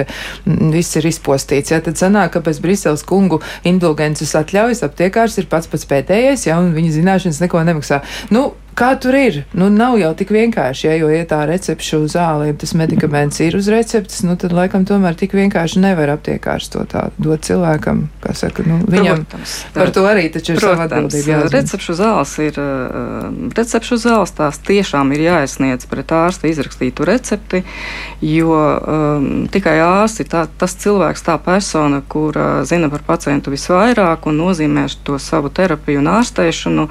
[0.74, 1.70] viss ir izpostīts.
[1.70, 1.78] Ja?
[1.86, 3.38] Tad sanāk, ka bez Briseles kungu
[3.70, 8.02] indulgences atļaujas aptiekārs ir pats pats pēdējais, ja, un viņa zināšanas neko nemaksā.
[8.34, 9.42] Nu, Kā tur ir?
[9.58, 13.58] Nu, nav jau tik vienkārši, ja, jo, ja tā recepšu zāle, ja tas medikaments ir
[13.60, 18.36] uz receptes, nu, tad laikam tomēr tik vienkārši nevar aptiekārs to tā dot cilvēkam, kā
[18.38, 21.42] saka, nu, viņam Protams, par to arī taču ir sava atbildība.
[21.52, 27.64] Recepšu zāles ir, uh, recepšu zāles tās tiešām ir jāiesniedz pret ārsta izrakstītu recepti,
[28.24, 34.32] jo um, tikai ārsti tā, tas cilvēks, tā persona, kur uh, zina par pacientu visvairāk
[34.32, 36.88] un nozīmē to savu terapiju un ārstēšanu,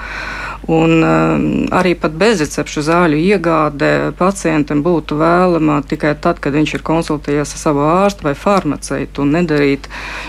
[0.70, 6.85] un um, arī pat bezrecepšu zāļu iegāde pacientam būtu vēlama tikai tad, kad viņš ir
[6.87, 9.88] konsultējies ar savu ārstu vai farmaceitu un nedarīt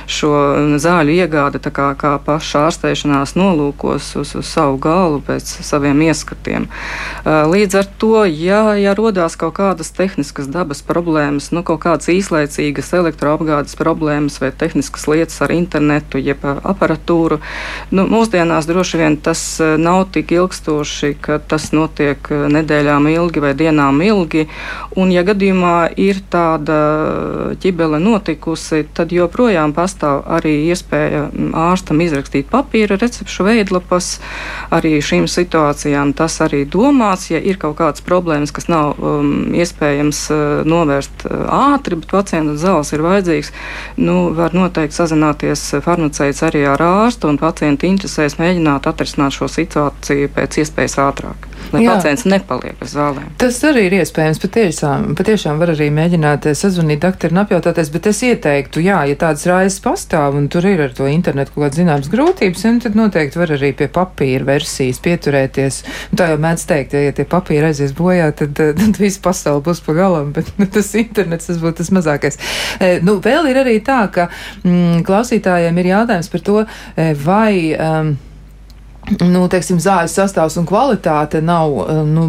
[0.09, 0.31] šo
[0.81, 6.67] zāļu iegādi kā, kā paša ārstēšanās nolūkos uz, uz savu galvu pēc saviem ieskatiem.
[7.25, 12.93] Līdz ar to, ja, ja rodās kaut kādas tehniskas dabas problēmas, nu, kaut kādas īslaicīgas
[12.97, 17.41] elektroapgādes problēmas vai tehniskas lietas ar internetu, jeb aparatūru,
[17.95, 23.43] nu, mūsdienās droši vien tas nav tik ilgstoši, ka ka tas notiek eh, nedēļām ilgi
[23.43, 24.47] vai dienām ilgi.
[24.99, 26.77] Un, ja gadījumā ir tāda
[27.61, 34.17] ķibele notikusi, tad joprojām pastāv arī iespēja mm, ārstam izrakstīt papīra recepšu veidlapas.
[34.75, 40.23] Arī šīm situācijām tas arī domāts, ja ir kaut kādas problēmas, kas nav um, iespējams
[40.33, 43.53] uh, novērst uh, ātri, bet pacienta zāles ir vajadzīgs,
[44.01, 50.33] nu, var noteikti sazināties farmaceits arī ar ārstu un pacienta interesēs mēģināt atrisināt šo situāciju
[50.35, 51.47] pēc iespējas ātrāk ātrāk.
[51.71, 51.93] Lai jā.
[51.95, 53.29] pacients nepaliek bez zālēm.
[53.39, 54.39] Tas arī ir iespējams.
[54.41, 59.17] Patiešām, patiešām var arī mēģināt eh, sazvanīt doktoru un apjautāties, bet es ieteiktu, jā, ja
[59.19, 63.39] tādas raizes pastāv un tur ir ar to internetu kaut kādas zināmas grūtības, tad noteikti
[63.39, 65.81] var arī pie papīra versijas pieturēties.
[66.11, 69.21] Un tā jau mēdz teikt, ja, ja tie papīri aizies bojā, tad, eh, tad viss
[69.23, 72.41] pasauli būs pa galam, bet nu, tas internets tas būtu tas mazākais.
[72.81, 74.27] E, nu, vēl ir arī tā, ka
[74.65, 76.59] mm, klausītājiem ir jautājums par to,
[77.23, 77.53] vai.
[77.77, 78.13] Um,
[79.09, 82.27] nu, teiksim, zāles sastāvs un kvalitāte nav eh, nu,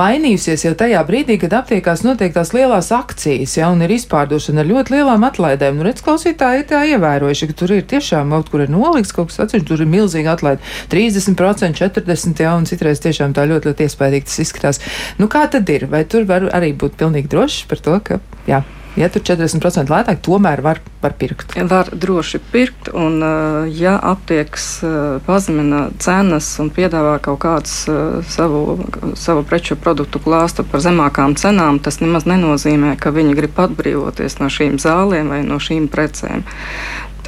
[0.00, 4.70] mainījusies jau tajā brīdī, kad aptiekās notiek tās lielās akcijas, ja, un ir izpārdošana ar
[4.70, 5.78] ļoti lielām atlaidēm.
[5.78, 9.32] Nu, redz, klausītāji ir tā ievērojuši, ka tur ir tiešām kaut kur ir noliks kaut
[9.32, 13.88] kas atsevišķi, tur ir milzīga atlaide- 30%, 40%, ja, un citreiz tiešām tā ļoti, ļoti
[13.88, 14.82] iespaidīgi tas izskatās.
[15.18, 15.86] Nu, kā tad ir?
[15.86, 18.77] Vai tur var arī būt pilnīgi drošs par to, ka, jā, Ja
[19.12, 21.54] tur 40% lētāk, tomēr var, var pirkt.
[21.54, 24.92] Var droši pirkt, un uh, ja aptieks uh,
[25.26, 28.78] pazemina cenas un piedāvā kaut kādus uh, savu,
[29.18, 34.50] savu preču produktu klāstu par zemākām cenām, tas nemaz nenozīmē, ka viņi grib atbrīvoties no
[34.52, 36.46] šīm zālēm vai no šīm precēm.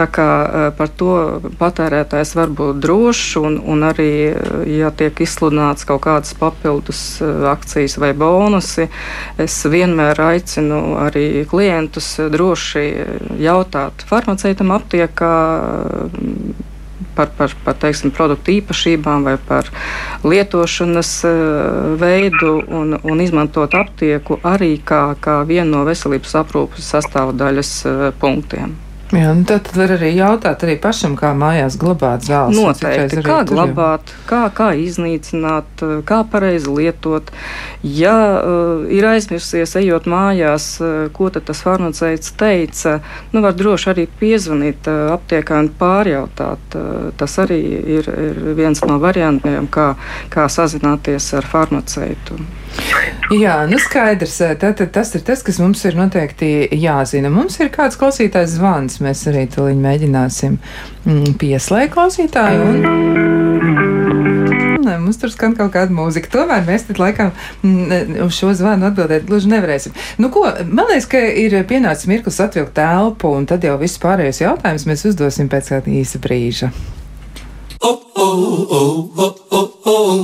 [0.01, 0.27] Tā kā
[0.79, 1.13] par to
[1.61, 4.33] patērētājs var būt drošs, un, un arī,
[4.73, 7.03] ja tiek izsludināts kaut kādas papildus
[7.51, 8.89] akcijas vai bonusi,
[9.37, 12.87] es vienmēr aicinu arī klientus droši
[13.45, 15.37] jautāt farmaceitam aptiekā
[17.15, 19.69] par, par, par teiksim, produktu īpašībām vai par
[20.25, 21.17] lietošanas
[22.01, 27.75] veidu un, un izmantot aptieku arī kā, kā vienu no veselības aprūpes sastāvdaļas
[28.23, 28.79] punktiem.
[29.11, 32.55] Jā, nu tad var arī jautāt arī pašam, kā mājās glabāt zāles.
[32.55, 37.33] Noteikti, kā glabāt, kā, kā iznīcināt, kā pareizi lietot.
[37.83, 43.01] Ja uh, ir aizmirsies, ejot mājās, uh, ko tas farmaceits teica,
[43.35, 46.79] nu var droši arī piezvanīt uh, aptiekā un pārjautāt.
[46.79, 47.61] Uh, tas arī
[47.99, 49.93] ir, ir viens no variantiem, kā,
[50.31, 52.39] kā sazināties ar farmaceitu.
[53.31, 54.37] Jā, nu skaidrs.
[54.59, 57.31] Tātad tas ir tas, kas mums ir noteikti jāzina.
[57.31, 59.00] Mums ir kāds klausītājs zvans.
[59.05, 62.61] Mēs arī tuliņ mēģināsim mm, pieslēgt klausītāju.
[62.71, 62.77] Un...
[65.01, 66.31] Mums tur skan kaut kāda mūzika.
[66.33, 67.33] Tomēr mēs tad laikam
[67.63, 69.95] mm, uz šo zvanu atbildēt gluži nevarēsim.
[70.23, 74.43] Nu, ko, man liekas, ka ir pienācis mirklis atvilkt telpu, un tad jau viss pārējais
[74.45, 76.73] jautājums mēs uzdosim pēc kāda īsa brīža.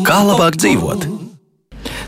[0.07, 1.26] Kā labāk dzīvot?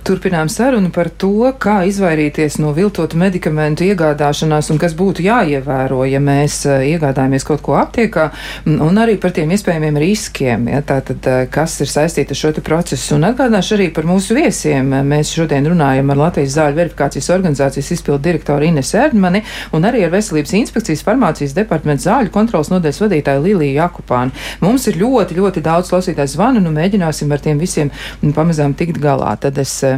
[0.09, 6.17] Turpinām sarunu par to, kā izvairīties no viltotu medikamentu iegādāšanās un kas būtu jāievēro, ja
[6.25, 8.31] mēs uh, iegādājamies kaut ko aptiekā,
[8.65, 13.19] un arī par tiem iespējamiem riskiem, ja, tātad, uh, kas ir saistīti ar šo procesu.
[13.19, 14.95] Un atgādināšu arī par mūsu viesiem.
[15.11, 19.45] Mēs šodien runājam ar Latvijas zāļu verifikācijas organizācijas izpildu direktoru Ines Erdmani
[19.77, 24.33] un arī ar Veselības inspekcijas farmācijas departamentu zāļu kontrolas nodeļas vadītāju Liliju Jakupānu.
[24.65, 27.93] Mums ir ļoti, ļoti daudz klausītāju zvanu, nu mēģināsim ar tiem visiem
[28.25, 29.37] pamazām tikt galā.
[29.45, 29.77] Tad es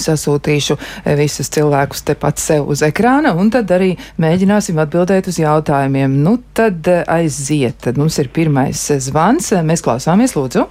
[0.00, 6.16] sasūtīšu eh, visus cilvēkus tepat sev uz ekrāna, un tad arī mēģināsim atbildēt uz jautājumiem.
[6.24, 7.80] Nu, tad eh, aiziet.
[7.84, 9.52] Tad mums ir pirmais eh, zvans.
[9.64, 10.66] Mēs klausāmies, lūdzu.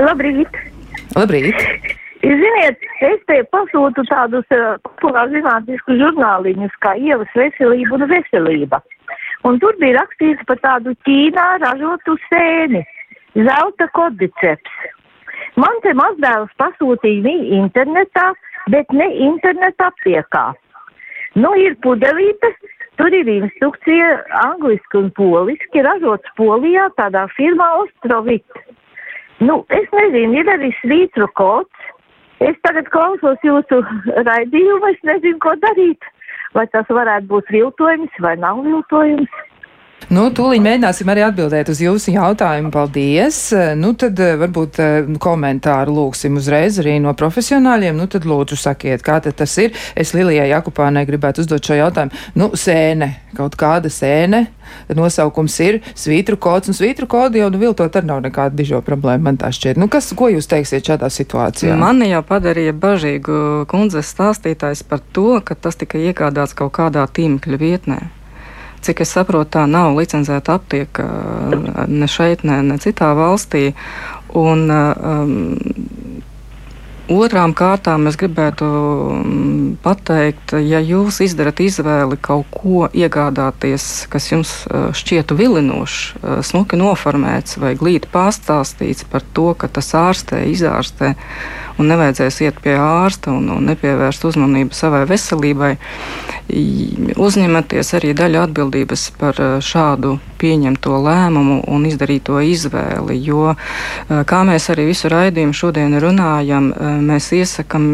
[0.00, 0.60] Labrīt!
[1.16, 1.96] Labrīt!
[2.20, 8.82] Ziniet, es te pasūtu tādus uh, populāru zinātniskus žurnāliņus kā ievas veselība un veselība.
[9.48, 12.82] Un tur bija rakstīts par tādu Ķīnā ražotu sēni,
[13.48, 14.74] zelta kodiceps.
[15.60, 18.30] Man te mazdēls pasūtīja internetā,
[18.72, 20.50] bet ne interneta aptiekā.
[21.38, 22.50] Nu, ir pudelīte,
[22.98, 24.10] tur ir instrukcija
[24.42, 28.62] angliski un poliski, ražots Polijā tādā firmā Ostrovit.
[29.40, 31.90] Nu, es nezinu, ir arī svītru kods.
[32.40, 33.82] Es tagad klausos jūsu
[34.26, 36.08] raidījumu, es nezinu, ko darīt.
[36.56, 39.30] Vai tas varētu būt viltojums vai nav viltojums.
[40.08, 42.72] Nu, tūlīt mēģināsim arī atbildēt uz jūsu jautājumu.
[42.74, 43.38] Paldies!
[43.78, 47.98] Nu, tad eh, varbūt eh, komentāru lūksim uzreiz arī no profesionāļiem.
[47.98, 49.76] Nu, tad lūdzu sakiet, kā tas ir.
[49.94, 52.24] Es Lilijai Jakupānai gribētu uzdot šo jautājumu.
[52.40, 54.46] Nu, sēne, kaut kāda sēne.
[54.94, 59.30] Nosaukums ir svītru kods, un svītru kodu jau nu, viltot ar nav nekāda dižo problēma,
[59.30, 59.78] man tā šķiet.
[59.80, 61.74] Nu, kas, ko jūs teiksiet šādā situācijā?
[61.78, 67.60] Mani jau padarīja bažīgu kundzes stāstītājs par to, ka tas tika iegādāts kaut kādā tīmekļa
[67.60, 68.00] vietnē.
[68.80, 71.06] Cik es saprotu, tā nav licencēta aptieka
[71.88, 73.74] ne šeit, ne, ne citā valstī.
[74.40, 75.34] Un, um,
[77.10, 84.52] Otrām kārtām es gribētu mm, pateikt, ja jūs izdarat izvēli kaut ko iegādāties, kas jums
[84.68, 91.16] uh, šķietu vilinošs, uh, smuki noformēts vai glīti pastāstīts par to, ka tas ārstē, izārstē
[91.80, 95.72] un nevajadzēs iet pie ārsta un, un nepievērst uzmanību savai veselībai,
[97.20, 103.18] uzņematies arī daļu atbildības par eh, šādu pieņemto lēmumu un izdarīto izvēli.
[103.20, 103.54] Jo,
[104.08, 106.70] kā mēs arī visu raidījumu šodien runājam,
[107.04, 107.84] mēs iesakam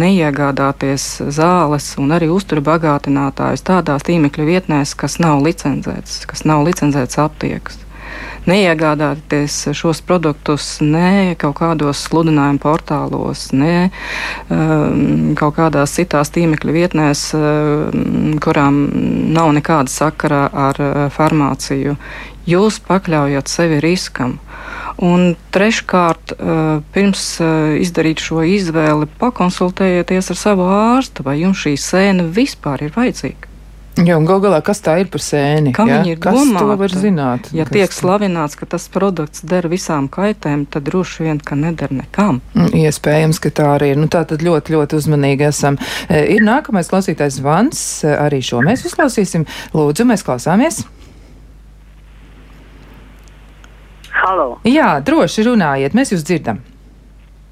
[0.00, 7.22] neiegādāties zāles un arī uzturu bagātinātājus tādās tīmekļa vietnēs, kas nav licencētas, kas nav licencētas
[7.24, 7.80] aptiekas
[8.48, 13.90] neiegādāties šos produktus ne kaut kādos sludinājumu portālos, ne
[14.48, 18.82] um, kaut kādās citās tīmekļa vietnēs, um, kurām
[19.34, 21.96] nav nekāda sakara ar uh, farmāciju.
[22.48, 24.38] Jūs pakļaujat sevi riskam.
[24.98, 31.76] Un treškārt, uh, pirms uh, izdarīt šo izvēli, pakonsultējieties ar savu ārstu, vai jums šī
[31.80, 33.50] sēne vispār ir vajadzīga.
[33.98, 35.72] Jā, un gal galā, kas tā ir par sēni?
[35.74, 35.84] Ja?
[35.84, 36.60] viņi ir domāti?
[36.62, 37.48] to var zināt?
[37.56, 41.92] Ja kas tiek slavināts, ka tas produkts der visām kaitēm, tad droši vien, ka neder
[41.92, 42.38] nekam.
[42.54, 44.00] Mm, iespējams, ka tā arī ir.
[44.00, 45.76] Nu, tā tad ļoti, ļoti uzmanīgi esam.
[46.08, 49.44] E, ir nākamais klausītājs zvans, e, arī šo mēs uzklausīsim.
[49.76, 50.84] Lūdzu, mēs klausāmies.
[54.20, 54.58] Halo.
[54.68, 56.60] Jā, droši runājiet, mēs jūs dzirdam.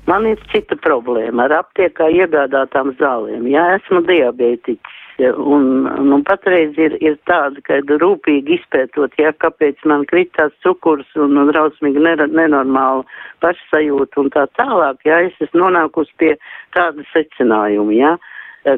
[0.08, 3.46] Man ir cita problēma ar aptiekā iegādātām zālēm.
[3.48, 4.96] Jā, esmu diabētiķis.
[5.18, 5.64] Un,
[6.06, 11.50] nu, patreiz ir, ir tāda, ka rūpīgi izpētot, ja, kāpēc man kritās cukurs un, un
[11.50, 13.02] drausmīgi nenormāla
[13.42, 16.30] pašsajūta un tā tālāk, ja, es esmu nonākusi pie
[16.76, 18.14] tāda secinājuma, ja,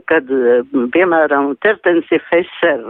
[0.08, 0.32] kad,
[0.96, 2.86] piemēram, Tertensi Fesser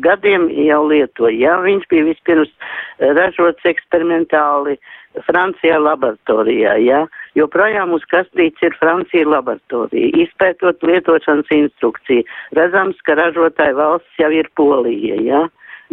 [0.00, 2.52] gadiem jau lietoja, ja, viņš bija vispirms
[2.98, 4.78] ražots eksperimentāli
[5.26, 7.04] Francijā laboratorijā, ja,
[7.36, 12.24] joprojām uz kastītes ir Francija laboratorija, izpētot lietošanas instrukciju,
[12.56, 15.44] redzams, ka ražotāja valsts jau ir Polija, ja,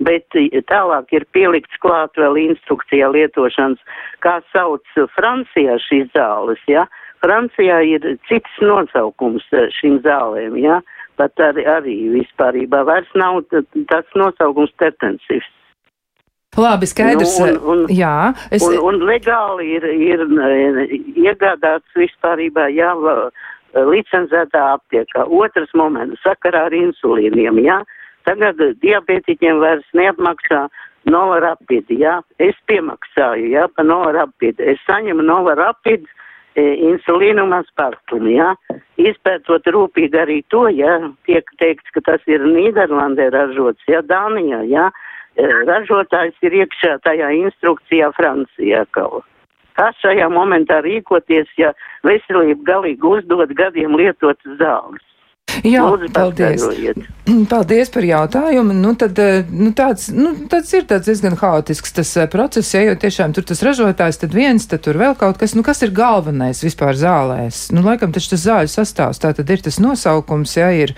[0.04, 0.28] bet
[0.72, 3.80] tālāk ir pielikts klāt vēl instrukcijā lietošanas,
[4.26, 4.84] kā sauc
[5.16, 6.88] Francijā šīs zāles, ja,
[7.24, 9.46] Francijā ir cits nosaukums
[9.78, 10.82] šīm zālēm, ja,
[11.20, 13.44] pat arī, arī vispārībā vairs nav
[13.92, 15.50] tas nosaukums tertensivs.
[16.58, 17.40] Labi, skaidrs.
[17.40, 18.62] Nu, un, un, jā, es...
[18.62, 20.22] un, un legāli ir, ir
[21.18, 22.92] iegādāts vispārībā jā,
[23.74, 25.26] licencētā aptiekā.
[25.34, 27.82] Otrs moments sakarā ar insulīniem, jā.
[28.28, 30.68] Tagad diabetiķiem vairs neapmaksā
[31.10, 32.20] Novarapidi, jā.
[32.40, 34.62] Es piemaksāju, jā, pa Novarapidi.
[34.76, 36.06] Es saņemu Novarapidi
[36.56, 38.52] e, insulīnu aspartumu, jā.
[39.02, 44.92] Izpētot rūpīgi arī to, jā, tiek teikts, ka tas ir Nīderlandē ražots, jā, Dānijā, jā.
[45.34, 49.26] Eh, ražotājs ir iekšā tajā instrukcijā Francijā kaut.
[49.74, 51.72] Kā šajā momentā rīkoties, ja
[52.06, 55.02] veselība galīgi uzdod gadiem lietot zāles?
[55.62, 56.64] Jā, Lūdzu, paldies.
[57.52, 58.74] Paldies par jautājumu.
[58.76, 62.82] Nu, tad, eh, nu, tāds, nu, tāds ir tāds diezgan haotisks tas eh, process, ja,
[62.88, 65.94] jo tiešām tur tas ražotājs, tad viens, tad tur vēl kaut kas, nu, kas ir
[65.96, 67.70] galvenais vispār zālēs.
[67.76, 70.96] Nu, laikam taču tas zāļu sastāvs, tā tad ir tas nosaukums, ja ir,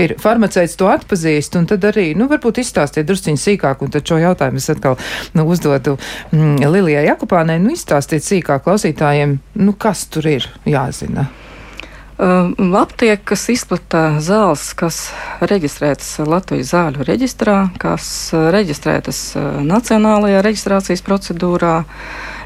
[0.00, 4.18] ir farmaceits to atpazīst, un tad arī, nu, varbūt izstāstiet drusciņi sīkāk, un tad šo
[4.22, 4.98] jautājumu es atkal,
[5.38, 5.98] nu, uzdodu
[6.32, 11.28] mm, Lilijai Jakupānai, nu, izstāstiet sīkāk klausītājiem, nu, kas tur ir jāzina.
[12.18, 14.96] Um, aptiekas izplata zāles, kas
[15.38, 21.76] reģistrētas Latvijas zāļu reģistrā, kas uh, reģistrētas uh, Nacionālajā reģistrācijas procedūrā,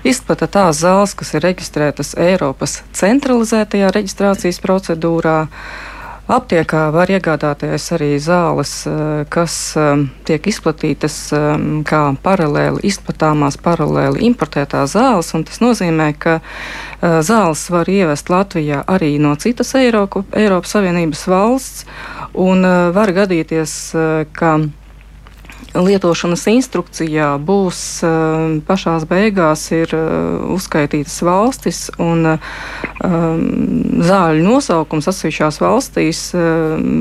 [0.04, 5.38] izplata tās zāles, kas ir reģistrētas Eiropas centralizētajā reģistrācijas procedūrā.
[6.32, 14.24] Aptiekā var iegādāties arī zāles, eh, kas eh, tiek izplatītas eh, kā paralēli izplatāmās, paralēli
[14.30, 15.34] importētās zāles.
[15.50, 16.38] Tas nozīmē, ka
[17.02, 21.84] zāles var ievest Latvijā arī no citas Eiropa, Eiropas Savienības valsts.
[22.32, 22.64] Un
[22.96, 23.74] var gadīties,
[24.32, 24.54] ka
[25.74, 33.46] lietošanas instrukcijā būs uh, pašās beigās ir uh, uzskaitītas valstis un um,
[34.02, 36.20] zāļu nosaukums atsevišķās valstīs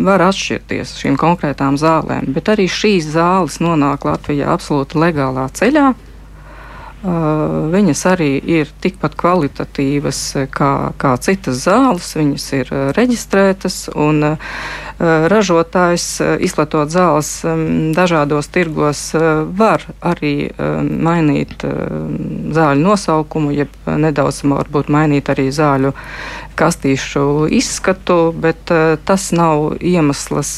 [0.05, 5.91] var atšķirties šīm konkrētām zālēm, bet arī šīs zāles nonāk Latvijā absolūti legālā ceļā.
[7.01, 10.19] Uh, viņas arī ir tikpat kvalitatīvas
[10.53, 14.51] kā, kā citas zāles, viņas ir reģistrētas un uh,
[15.01, 16.05] ražotājs,
[16.45, 19.01] izplatot zāles um, dažādos tirgos,
[19.57, 21.63] var arī mainīt
[22.55, 25.93] zāļu nosaukumu, jeb nedaudz varbūt mainīt arī zāļu
[26.59, 28.71] kastīšu izskatu, bet
[29.07, 30.51] tas nav iemesls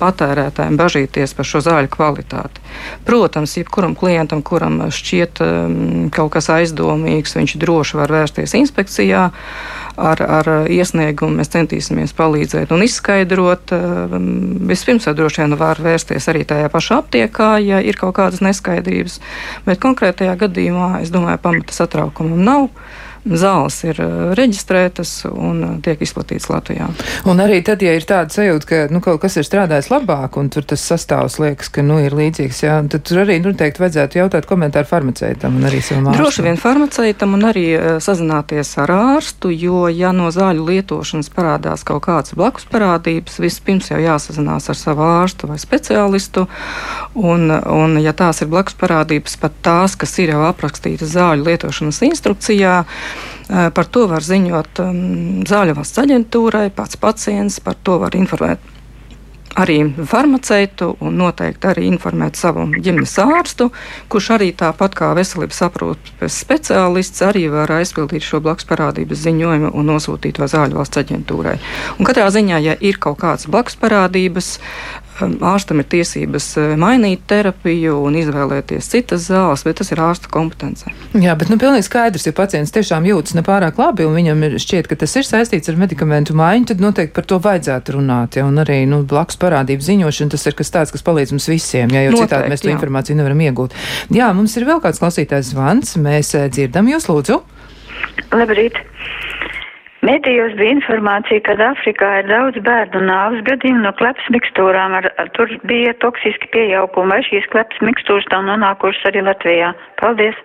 [0.00, 2.62] patērētājiem bažīties par šo zāļu kvalitāti.
[3.08, 5.42] Protams, jebkuram klientam, kuram šķiet
[6.14, 9.28] kaut kas aizdomīgs, viņš droši var vērsties inspekcijā.
[10.00, 13.74] Ar, ar iesniegumu mēs centīsimies palīdzēt un izskaidrot.
[14.70, 19.18] Vispirms jau droši vien var vērsties arī tajā pašā aptiekā, ja ir kaut kādas neskaidrības,
[19.66, 22.70] bet konkrētajā gadījumā es domāju, pamata satraukumam nav
[23.24, 26.88] zāles ir uh, reģistrētas un uh, tiek izplatītas Latvijā.
[27.28, 30.48] Un arī tad, ja ir tāda sajūta, ka nu, kaut kas ir strādājis labāk, un
[30.52, 34.48] tur tas sastāvs liekas, ka nu, ir līdzīgs, jā, tad tur arī noteikti vajadzētu jautāt
[34.48, 36.24] komentāru farmaceitam un arī savam ārstam.
[36.24, 41.84] Droši vien farmaceitam un arī uh, sazināties ar ārstu, jo, ja no zāļu lietošanas parādās
[41.88, 46.46] kaut kādas blakus parādības, vispirms jau jāsazinās ar savu ārstu vai speciālistu,
[47.20, 52.00] un, un ja tās ir blakus parādības, pat tās, kas ir jau aprakstītas zāļu lietošanas
[52.08, 53.09] instrukcijā, Eh,
[53.48, 55.00] par to var ziņot um,
[55.48, 58.70] Zāļu valsts aģentūrai, pats pacients, par to var informēt
[59.58, 63.70] arī farmaceitu un noteikti arī informēt savu ģimenes ārstu,
[64.12, 69.90] kurš arī tāpat kā veselības aprūpes speciālists arī var aizpildīt šo blakus parādības ziņojumu un
[69.90, 71.56] nosūtīt to zāļu valsts aģentūrai.
[71.98, 74.58] Un katrā ziņā, ja ir kaut kādas blakus parādības,
[75.20, 80.90] ārstam ir tiesības eh, mainīt terapiju un izvēlēties citas zāles, bet tas ir ārsta kompetence.
[81.18, 84.90] Jā, bet nu, pilnīgi skaidrs, ja pacients tiešām jūtas nepārāk labi un viņam ir šķiet,
[84.90, 88.40] ka tas ir saistīts ar medikamentu maiņu, tad noteikti par to vajadzētu runāt.
[88.40, 88.46] Ja?
[88.48, 92.06] Un arī nu, blakus parādību ziņošana tas ir kas tāds, kas palīdz mums visiem, ja,
[92.06, 92.76] jo noteikti, citādi mēs to jā.
[92.78, 93.76] informāciju nevaram iegūt.
[94.16, 97.42] Jā, mums ir vēl kāds klausītājs zvans, mēs eh, dzirdam jūs, lūdzu.
[98.30, 98.78] Labrīt!
[100.00, 104.94] Medijos bija informācija, ka Afrikā ir daudz bērnu nāves gadījumu no klepas mikstūrām.
[104.96, 109.74] Ar, ar, tur bija toksiski piejaukumi, vai šīs klepas mikstūras tā nonākušas arī Latvijā.
[110.00, 110.38] Paldies!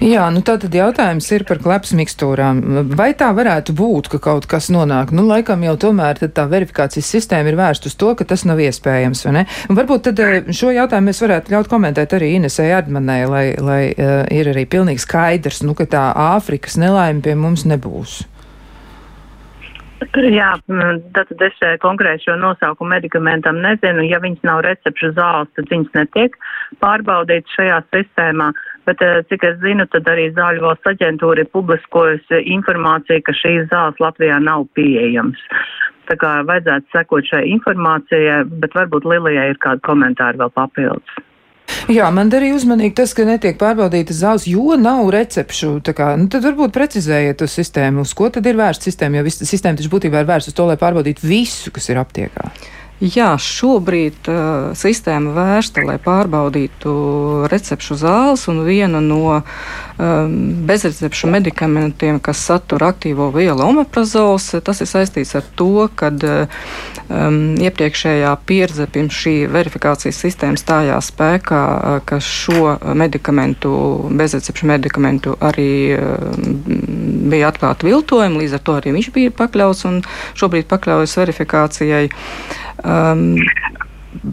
[0.00, 2.60] Jā, nu tā tad jautājums ir par kleps mikstūrām.
[2.96, 5.12] Vai tā varētu būt, ka kaut kas nonāk?
[5.12, 9.24] Nu, laikam jau tomēr tā verifikācijas sistēma ir vērsta uz to, ka tas nav iespējams,
[9.28, 9.44] vai ne?
[9.68, 13.82] Un varbūt tad eh, šo jautājumu mēs varētu ļaut komentēt arī Inesai Ardmanai, lai, lai
[13.92, 18.22] uh, ir arī pilnīgi skaidrs, nu, ka tā Āfrikas nelaime pie mums nebūs.
[20.40, 20.50] Jā,
[21.14, 24.04] tātad es eh, konkrēti šo nosaukumu medikamentam nezinu.
[24.08, 26.36] Ja viņas nav recepšu zāles, tad viņas netiek
[26.82, 28.50] pārbaudītas šajā sistēmā.
[28.88, 33.68] Bet, eh, cik es zinu, tad arī Zāļu valsts aģentūra ir publiskojusi informāciju, ka šīs
[33.72, 35.40] zāles Latvijā nav pieejamas.
[36.10, 41.20] Tā kā vajadzētu sekot šai informācijai, bet varbūt Lilijai ir kādi komentāri vēl papildus.
[41.90, 45.78] Jā, man arī uzmanīgi tas, ka netiek pārbaudīta zāles, jo nav recepšu.
[45.96, 49.80] Kā, nu, tad varbūt precizējiet uz sistēmu, uz ko tad ir vērsta sistēma, jo sistēma
[49.80, 52.50] taču būtībā ir vērsta uz to, lai pārbaudītu visu, kas ir aptiekā.
[53.00, 56.90] Jā, šobrīd uh, sistēma vērsta, lai pārbaudītu
[57.48, 60.34] recepšu zāles, un viena no um,
[60.68, 68.34] bezrecepšu medikamentiem, kas satur aktīvo vielu omeprazols, tas ir saistīts ar to, ka um, iepriekšējā
[68.44, 73.72] pieredze pirms šī verifikācijas sistēma stājās spēkā, uh, ka šo medikamentu,
[74.12, 76.52] bezrecepšu medikamentu arī um,
[77.20, 80.00] bija atklāti viltojumi, līdz ar to arī viņš bija pakļauts un
[80.40, 82.08] šobrīd pakļaujas verifikācijai.
[82.84, 83.36] Um,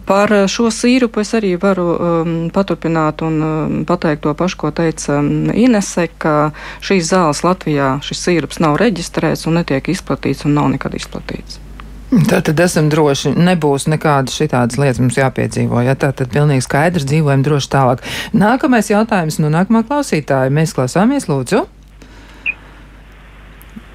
[0.06, 5.20] Par šo sīrupu es arī varu um, paturpināt un um, pateikt to pašu, ko teica
[5.20, 6.50] um, Inese, ka
[6.82, 11.60] šīs zāles Latvijā šis sīrups nav reģistrēts un netiek izplatīts un nav nekad izplatīts.
[12.08, 13.34] Tā tad esam droši.
[13.36, 15.82] Nebūs nekādas šitādas lietas mums jāpiedzīvo.
[15.84, 15.94] Ja?
[15.94, 18.04] Tā tad pilnīgi skaidrs dzīvojam droši tālāk.
[18.32, 20.50] Nākamais jautājums no nākamā klausītāja.
[20.50, 21.66] Mēs klausāmies, lūdzu.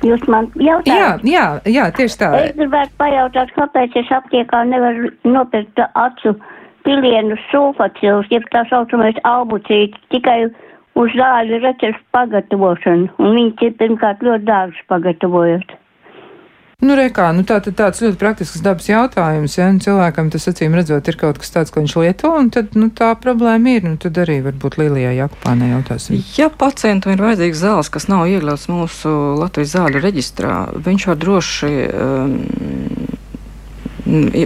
[0.04, 1.24] Jūs man jautājat?
[1.24, 2.32] Jā, jā, jā, tieši tā.
[2.42, 6.36] Es gribētu pajautāt, kāpēc es aptiekā nevaru nopirkt acu
[6.84, 10.42] pilienu sulfacils, jeb tā saucamais albucīts, tikai
[11.00, 13.08] uz zāļu recepšu pagatavošanu.
[13.24, 15.72] Un viņš ir pirmkārt ļoti dārgs pagatavojot.
[16.84, 19.56] Nu, rekā, nu tā, tāds ļoti praktisks dabas jautājums.
[19.56, 19.70] Ja?
[19.86, 23.14] Cilvēkam tas acīm redzot ir kaut kas tāds, ko viņš lieto, un tad nu, tā
[23.20, 23.88] problēma ir.
[23.88, 26.20] Nu, tad arī varbūt Lielijai Jakupānai jautāsim.
[26.36, 31.74] Ja pacientam ir vajadzīgs zāles, kas nav iekļauts mūsu Latvijas zāļu reģistrā, viņš var droši.
[31.94, 32.40] Um,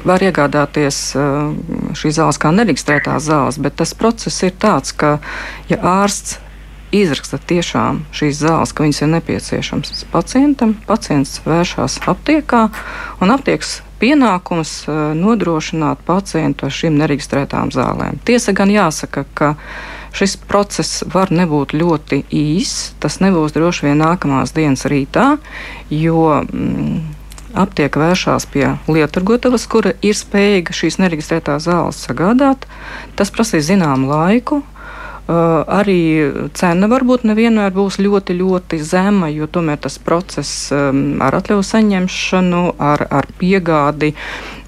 [0.06, 1.50] var iegādāties uh,
[1.98, 5.18] šīs zāles kā nereģistrētās zāles, bet tas process ir tāds, ka,
[5.72, 6.38] ja ārsts
[6.96, 10.76] izraksta tiešām šīs zāles, ka viņas ir nepieciešamas pacientam.
[10.88, 12.68] Pacients vēršas aptiekā
[13.24, 18.22] un aptiekas pienākums eh, nodrošināt pacientu ar šīm nereģistrētām zālēm.
[18.28, 19.54] Tiesa gan jāsaka, ka
[20.18, 22.94] šis process var nebūt ļoti īss.
[23.02, 25.36] Tas nebūs droši vien nākamās dienas rītā,
[25.94, 27.02] jo mm,
[27.58, 32.68] aptieka vēršās pie lieturgotavas, kura ir spējīga šīs nereģistrētās zāles sagādāt.
[33.20, 34.64] Tas prasīs zināmu laiku.
[35.28, 41.36] Uh, arī cena varbūt nevienmēr būs ļoti, ļoti zema, jo tomēr tas process um, ar
[41.42, 44.16] atļauju saņemšanu, ar, ar piegādi,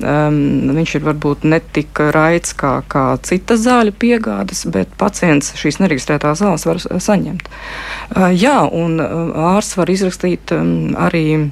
[0.04, 6.44] um, viņš ir varbūt netik raids kā, kā citas zāļu piegādes, bet pacients šīs nereģistrētās
[6.44, 6.76] zāles var
[7.08, 7.48] saņemt.
[7.48, 11.48] Uh, jā, un ārsts var izrakstīt um, arī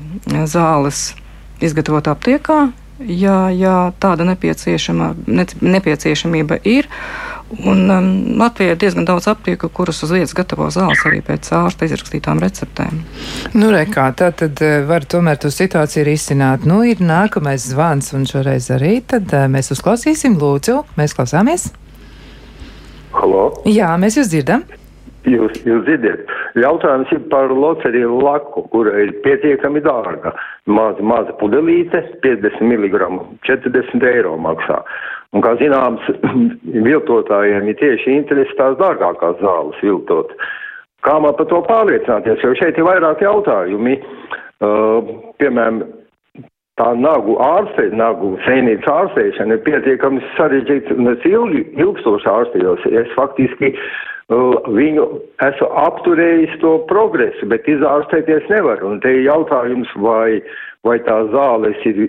[0.52, 1.16] zāles
[1.64, 2.76] izgatavot aptiekā,
[3.08, 6.92] ja, ja tāda nepieciešamība ir.
[7.48, 8.08] Un, um,
[8.42, 12.98] Latvijā ir diezgan daudz aptieku, kuras uz vietas gatavo zāles arī pēc ārsta izrakstītām receptēm.
[13.56, 16.68] Nu, re, kā, tā tad eh, var tomēr to situāciju risināt.
[16.68, 20.82] Nu, ir nākamais zvans, un šoreiz arī tad uh, mēs uzklausīsim lūdzu.
[21.00, 21.70] Mēs klausāmies.
[23.16, 23.48] Halo?
[23.64, 24.68] Jā, mēs jūs dzirdam.
[25.28, 30.32] Jūs, jūs dzirdat, jautājums ir par locerīlu laku, kura ir pietiekami dārga.
[30.72, 33.10] Maza, maza pudelīte, 50 mg,
[33.48, 34.80] 40 eiro maksā.
[35.36, 36.06] Un, kā zināms,
[36.88, 40.32] viltotājiem ir tieši interesi tās dārgākās zāles viltot.
[41.06, 44.00] Kā man par to pārliecināties, jo šeit ir vairāk jautājumi.
[44.58, 45.84] Uh, piemēram,
[46.80, 52.88] tā nagu ārstē, nagu sēnītas ārstēšana ir pietiekami sarežģīta un es ilgi, ilgstoši ārstījos.
[53.04, 55.06] Es faktiski uh, viņu
[55.46, 58.82] esmu apturējis to progresu, bet izārstēties nevar.
[58.88, 60.42] Un te ir jautājums, vai,
[60.88, 62.08] vai tās zāles ir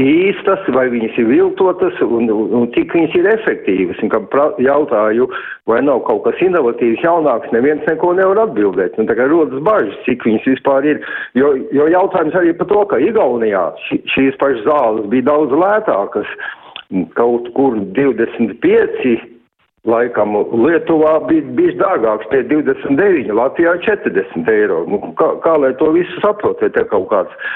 [0.00, 4.00] īstas, vai viņas ir viltotas un, un, cik viņas ir efektīvas.
[4.04, 5.28] Un, kad jautāju,
[5.70, 8.98] vai nav kaut kas inovatīvs, jaunāks, neviens neko nevar atbildēt.
[9.00, 11.00] Un tagad rodas bažas, cik viņas vispār ir.
[11.38, 16.36] Jo, jo jautājums arī par to, ka Igaunijā ši, šīs pašas zāles bija daudz lētākas,
[17.16, 19.16] kaut kur 25
[19.86, 24.80] Laikam Lietuvā bija bijis dārgāks pie 29, Latvijā 40 eiro.
[24.90, 27.52] Nu, kā, kā lai to visu saprot, vai te kaut kāds,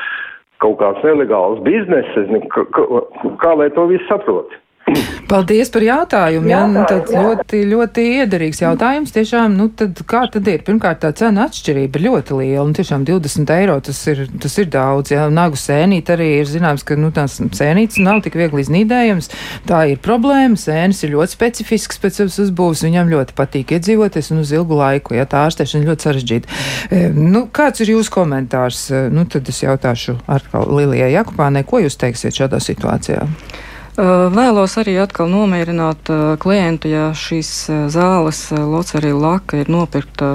[0.60, 2.16] kaut kāds nelegāls bizness,
[2.54, 3.04] kā, kā,
[3.42, 4.52] kā lai to visu saprot?
[5.30, 6.48] Paldies par jautājumu.
[6.50, 9.12] Jā, nu, tāds ļoti, ļoti iederīgs jautājums.
[9.14, 10.64] Tiešām, nu, tad, kā tad ir?
[10.66, 12.64] Pirmkārt, tā cena atšķirība ir ļoti liela.
[12.64, 15.14] Un tiešām 20 eiro tas ir, tas ir daudz.
[15.14, 19.30] Jā, nagu sēnīt arī ir zināms, ka nu, tās sēnītes nav tik viegli iznīdējams.
[19.70, 20.58] Tā ir problēma.
[20.60, 22.84] Sēnes ir ļoti specifisks pēc savas uzbūves.
[22.88, 25.14] Viņam ļoti patīk iedzīvoties un uz ilgu laiku.
[25.18, 26.60] Jā, tā ārstēšana ļoti sarežģīta.
[26.90, 28.88] E, nu, kāds ir jūsu komentārs?
[28.90, 33.26] E, nu, tad es jautāšu atkal Lilijai Jakubānai, ko jūs teiksiet šādā situācijā?
[33.98, 36.10] Vēlos arī atkal nomierināt
[36.40, 37.50] klientu, ja šīs
[37.90, 40.28] zāles locerija laka ir nopirkta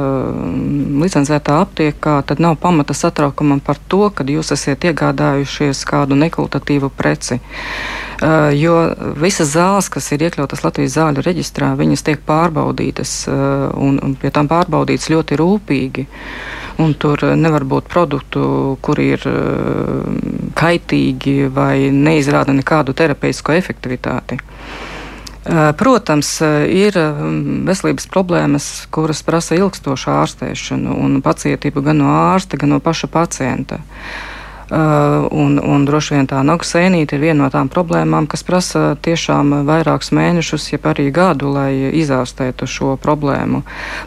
[1.01, 7.39] licencētā aptiekā, tad nav pamata satraukumam par to, ka jūs esat iegādājušies kādu nekvalitatīvu preci.
[8.55, 8.75] Jo
[9.19, 14.47] visas zāles, kas ir iekļautas Latvijas zāļu reģistrā, viņas tiek pārbaudītas un, un pie tām
[14.47, 16.05] pārbaudītas ļoti rūpīgi
[16.79, 19.25] un tur nevar būt produktu, kuri ir
[20.55, 24.39] kaitīgi vai neizrāda nekādu terapeitisko efektivitāti.
[25.77, 26.29] Protams,
[26.71, 26.95] ir
[27.67, 33.77] veselības problēmas, kuras prasa ilgstošu ārstēšanu un pacietību gan no ārsta, gan no paša pacienta.
[33.83, 34.34] Uh,
[34.71, 39.51] un, un droši vien tā nagu sēnīte ir viena no tām problēmām, kas prasa tiešām
[39.67, 43.61] vairākus mēnešus, jeb arī gadu, lai izārstētu šo problēmu.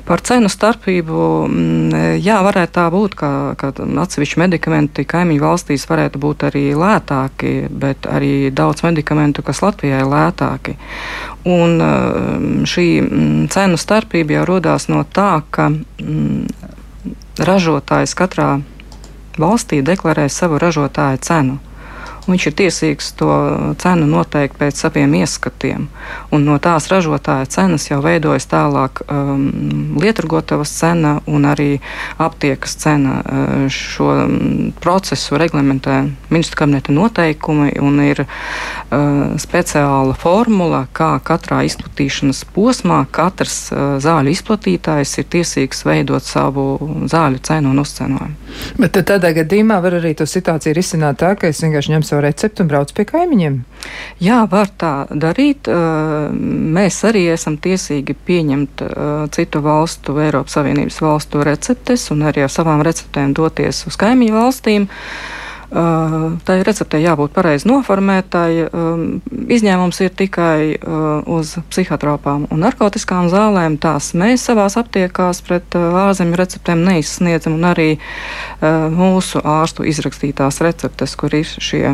[0.08, 3.30] Par cenu starpību, mm, jā, varētu tā būt, ka,
[3.60, 10.02] ka atsevišķi medikamenti kaimiņu valstīs varētu būt arī lētāki, bet arī daudz medikamentu, kas Latvijā
[10.02, 10.74] ir lētāki.
[11.48, 15.70] Un uh, šī mm, cenu starpība jau rodās no tā, ka
[17.38, 18.58] ražotājs katrā
[19.38, 21.58] valstī deklarē savu ražotāja cenu.
[22.28, 23.30] Viņš ir tiesīgs to
[23.80, 25.86] cenu noteikt pēc saviem ieskatiem.
[26.34, 31.78] Un no tās ražotāja cenas jau veidojas tālāk um, lieturgotavas cena un arī
[32.20, 33.20] aptiekas cena.
[33.24, 38.28] Uh, šo um, procesu reglamentē ministru kabineta noteikumi un ir uh,
[39.40, 46.68] speciāla formula, kā katrā izplatīšanas posmā katrs uh, zāļu izplatītājs ir tiesīgs veidot savu
[47.08, 48.36] zāļu cenu un uzcenojumu.
[48.78, 52.62] Bet tādā gadījumā var arī to situāciju risināt tā, ka es vienkārši ņemu savu recepti
[52.62, 53.58] un brauc pie kaimiņiem?
[54.20, 55.68] Jā, var tā darīt.
[55.68, 58.82] Mēs arī esam tiesīgi pieņemt
[59.30, 64.88] citu valstu, Eiropas Savienības valstu receptes un arī ar savām receptēm doties uz kaimiņu valstīm.
[65.68, 68.68] Tā receptei jābūt pareizi noformētai.
[69.58, 70.78] Izņēmums ir tikai
[71.28, 73.76] uz psihotropām un narkotikām zālēm.
[73.82, 77.88] Tās mēs savās aptiekās pret ārzemju receptēm neizsniedzam, un arī
[78.62, 81.92] mūsu ārstu izrakstītās receptes, kur ir šie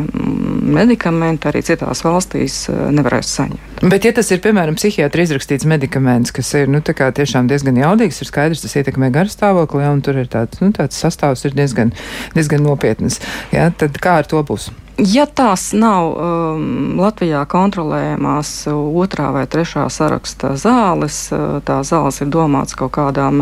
[0.65, 3.83] medikamenti, arī citās valstīs nevarēs saņemt.
[3.83, 8.63] Bet, ja tas ir, piemēram, psihiatri izrakstīts medikaments, kas ir nu, diezgan jaudīgs, ir skaidrs,
[8.63, 11.91] tas ietekmē garstāvokli, un tur ir tāds, nu, tāds sastāvs ir diezgan,
[12.37, 13.19] diezgan nopietns.
[13.51, 14.71] Jā, ja, tad kā ar to būs?
[14.95, 22.29] Ja tās nav um, Latvijā kontrolējamās otrā vai trešā saraksta zāles, uh, tās zāles ir
[22.31, 23.41] domātas kaut kādām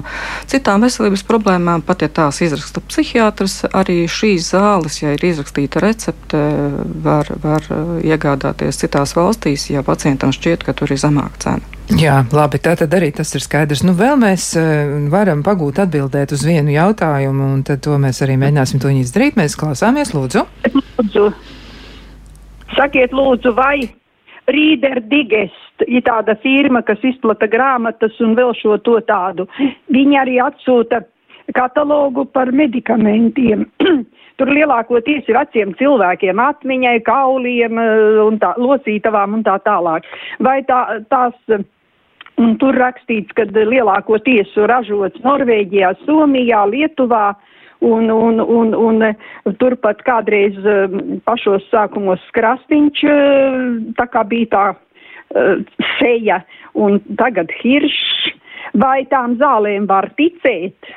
[0.49, 6.41] citām veselības problēmām, pat ja tās izraksta psihiatrs, arī šīs zāles, ja ir izrakstīta recepte,
[7.05, 11.74] var, var uh, iegādāties citās valstīs, ja pacientam šķiet, ka tur ir zemāka cena.
[11.93, 13.83] Jā, labi, tā tad arī tas ir skaidrs.
[13.85, 18.37] Nu, vēl mēs uh, varam pagūt atbildēt uz vienu jautājumu, un tad to mēs arī
[18.41, 19.37] mēģināsim to izdarīt.
[19.37, 20.41] Mēs klausāmies, lūdzu.
[20.73, 21.27] Lūdzu,
[22.73, 23.77] sakiet, lūdzu, vai
[24.49, 29.45] Reader Digest ir tāda firma, kas izplata grāmatas un vēl šo to tādu.
[29.93, 31.03] Viņi arī atsūta
[31.53, 33.67] katalogu par medikamentiem.
[34.41, 40.07] Tur lielākoties ir veciem cilvēkiem, atmiņai, kauliem eh, un tā, locītavām un tā tālāk.
[40.41, 40.79] Vai tā,
[41.13, 41.37] tās,
[42.41, 47.34] un tur rakstīts, ka lielākoties ražots Norvēģijā, Somijā, Lietuvā,
[47.84, 49.09] Un, un, un, un e,
[49.59, 50.75] turpat kādreiz e,
[51.27, 53.01] pašos sākumos skrastiņš,
[53.97, 54.61] tā kā bija tā
[55.97, 56.38] seja,
[56.79, 58.31] un tagad hiršs,
[58.79, 60.93] vai tām zālēm var ticēt?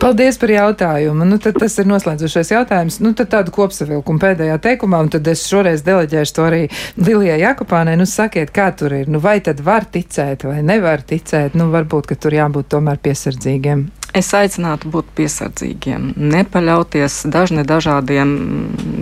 [0.00, 1.26] Paldies par jautājumu.
[1.28, 2.98] Nu, tas ir noslēdzošais jautājums.
[3.04, 6.62] Nu, tad tādu kopsavilkumu pēdējā teikumā, un tad es šoreiz deleģēšu to arī
[7.00, 7.96] Lilijai Jakopānai.
[8.00, 9.10] Nu, sakiet, kā tur ir.
[9.12, 11.58] Nu, vai tad var ticēt vai nevar ticēt?
[11.58, 13.88] Nu, varbūt, ka tur jābūt tomēr piesardzīgiem.
[14.12, 18.34] Es aicinātu būt piesardzīgiem, nepaļauties dažne dažādiem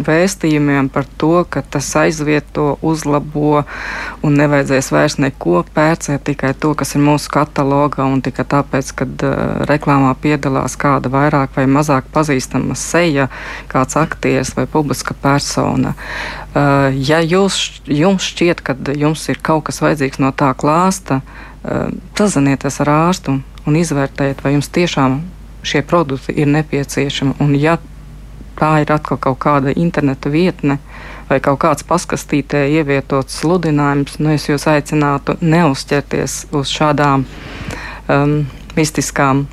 [0.06, 3.64] vēstījumiem par to, ka tas aizvieto, uzlabo
[4.22, 9.08] un nevajadzēs vairs neko pērcēt tikai to, kas ir mūsu katalogā un tikai tāpēc, ka
[9.10, 9.34] uh,
[9.66, 13.26] reklāmā piedalās kāda vairāk vai mazāk pazīstama seja,
[13.72, 15.96] kāds aktieris vai publiska persona.
[16.54, 21.24] Uh, ja jūs, jums šķiet, ka jums ir kaut kas vajadzīgs no tā klāsta,
[22.16, 23.34] Sazinieties ar ārstu
[23.66, 25.20] un izvērtējiet, vai jums tiešām
[25.62, 27.36] šie produkti ir nepieciešami.
[27.40, 27.76] Un, ja
[28.60, 30.78] tā ir atkal kaut kāda interneta vietne
[31.30, 37.24] vai kaut kāds paskastītē ievietots sludinājums, nu es jūs aicinātu neuzķerties uz šādām
[38.10, 38.34] um,
[38.76, 39.46] mistiskām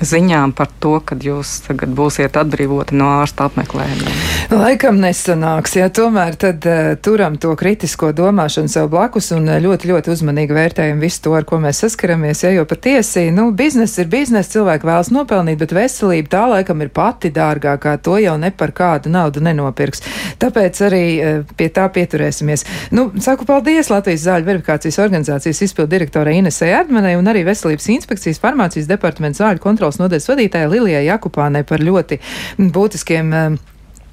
[0.00, 4.18] ziņām par to, ka jūs tagad būsiet atbrīvoti no ārsta apmeklējumiem?
[4.50, 9.90] Laikam nesanāks, ja tomēr tad uh, turam to kritisko domāšanu sev blakus un uh, ļoti,
[9.92, 14.10] ļoti uzmanīgi vērtējam visu to, ar ko mēs saskaramies, ja jo patiesi, nu, biznes ir
[14.10, 18.74] biznes, cilvēki vēlas nopelnīt, bet veselība tā laikam ir pati dārgākā, to jau ne par
[18.76, 20.04] kādu naudu nenopirks.
[20.42, 22.66] Tāpēc arī uh, pie tā pieturēsimies.
[22.96, 28.40] Nu, saku paldies Latvijas zāļu verifikācijas organizācijas izpildu direktorai Inesai Erdmanai un arī Veselības inspekcijas
[28.42, 32.20] farmācijas departamenta zāļu kontrolas kontrolas nodaļas vadītājai Lilijai Jakupānai par ļoti
[32.58, 33.58] būtiskiem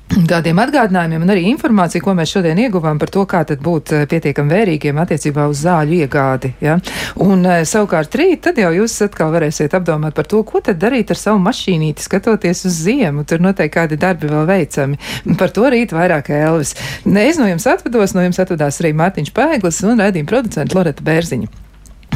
[0.08, 4.06] Tādiem atgādinājumiem un arī informāciju, ko mēs šodien ieguvām par to, kā tad būt uh,
[4.08, 6.54] pietiekam vērīgiem attiecībā uz zāļu iegādi.
[6.64, 6.78] Ja?
[7.20, 11.12] Un uh, savukārt rīt, tad jau jūs atkal varēsiet apdomāt par to, ko tad darīt
[11.12, 13.28] ar savu mašīnīti, skatoties uz ziemu.
[13.28, 14.96] Tur noteikti kādi darbi vēl veicami.
[15.36, 16.78] Par to rīt vairāk Elvis.
[17.04, 21.67] Es no jums atvados, no jums atvadās arī Mārtiņš Pēglis un raidījuma producenta Loreta Bērziņa.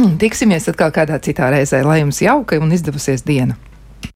[0.22, 3.58] Tiksimies atkal kādā citā reizē, lai jums jauka un izdevusies diena!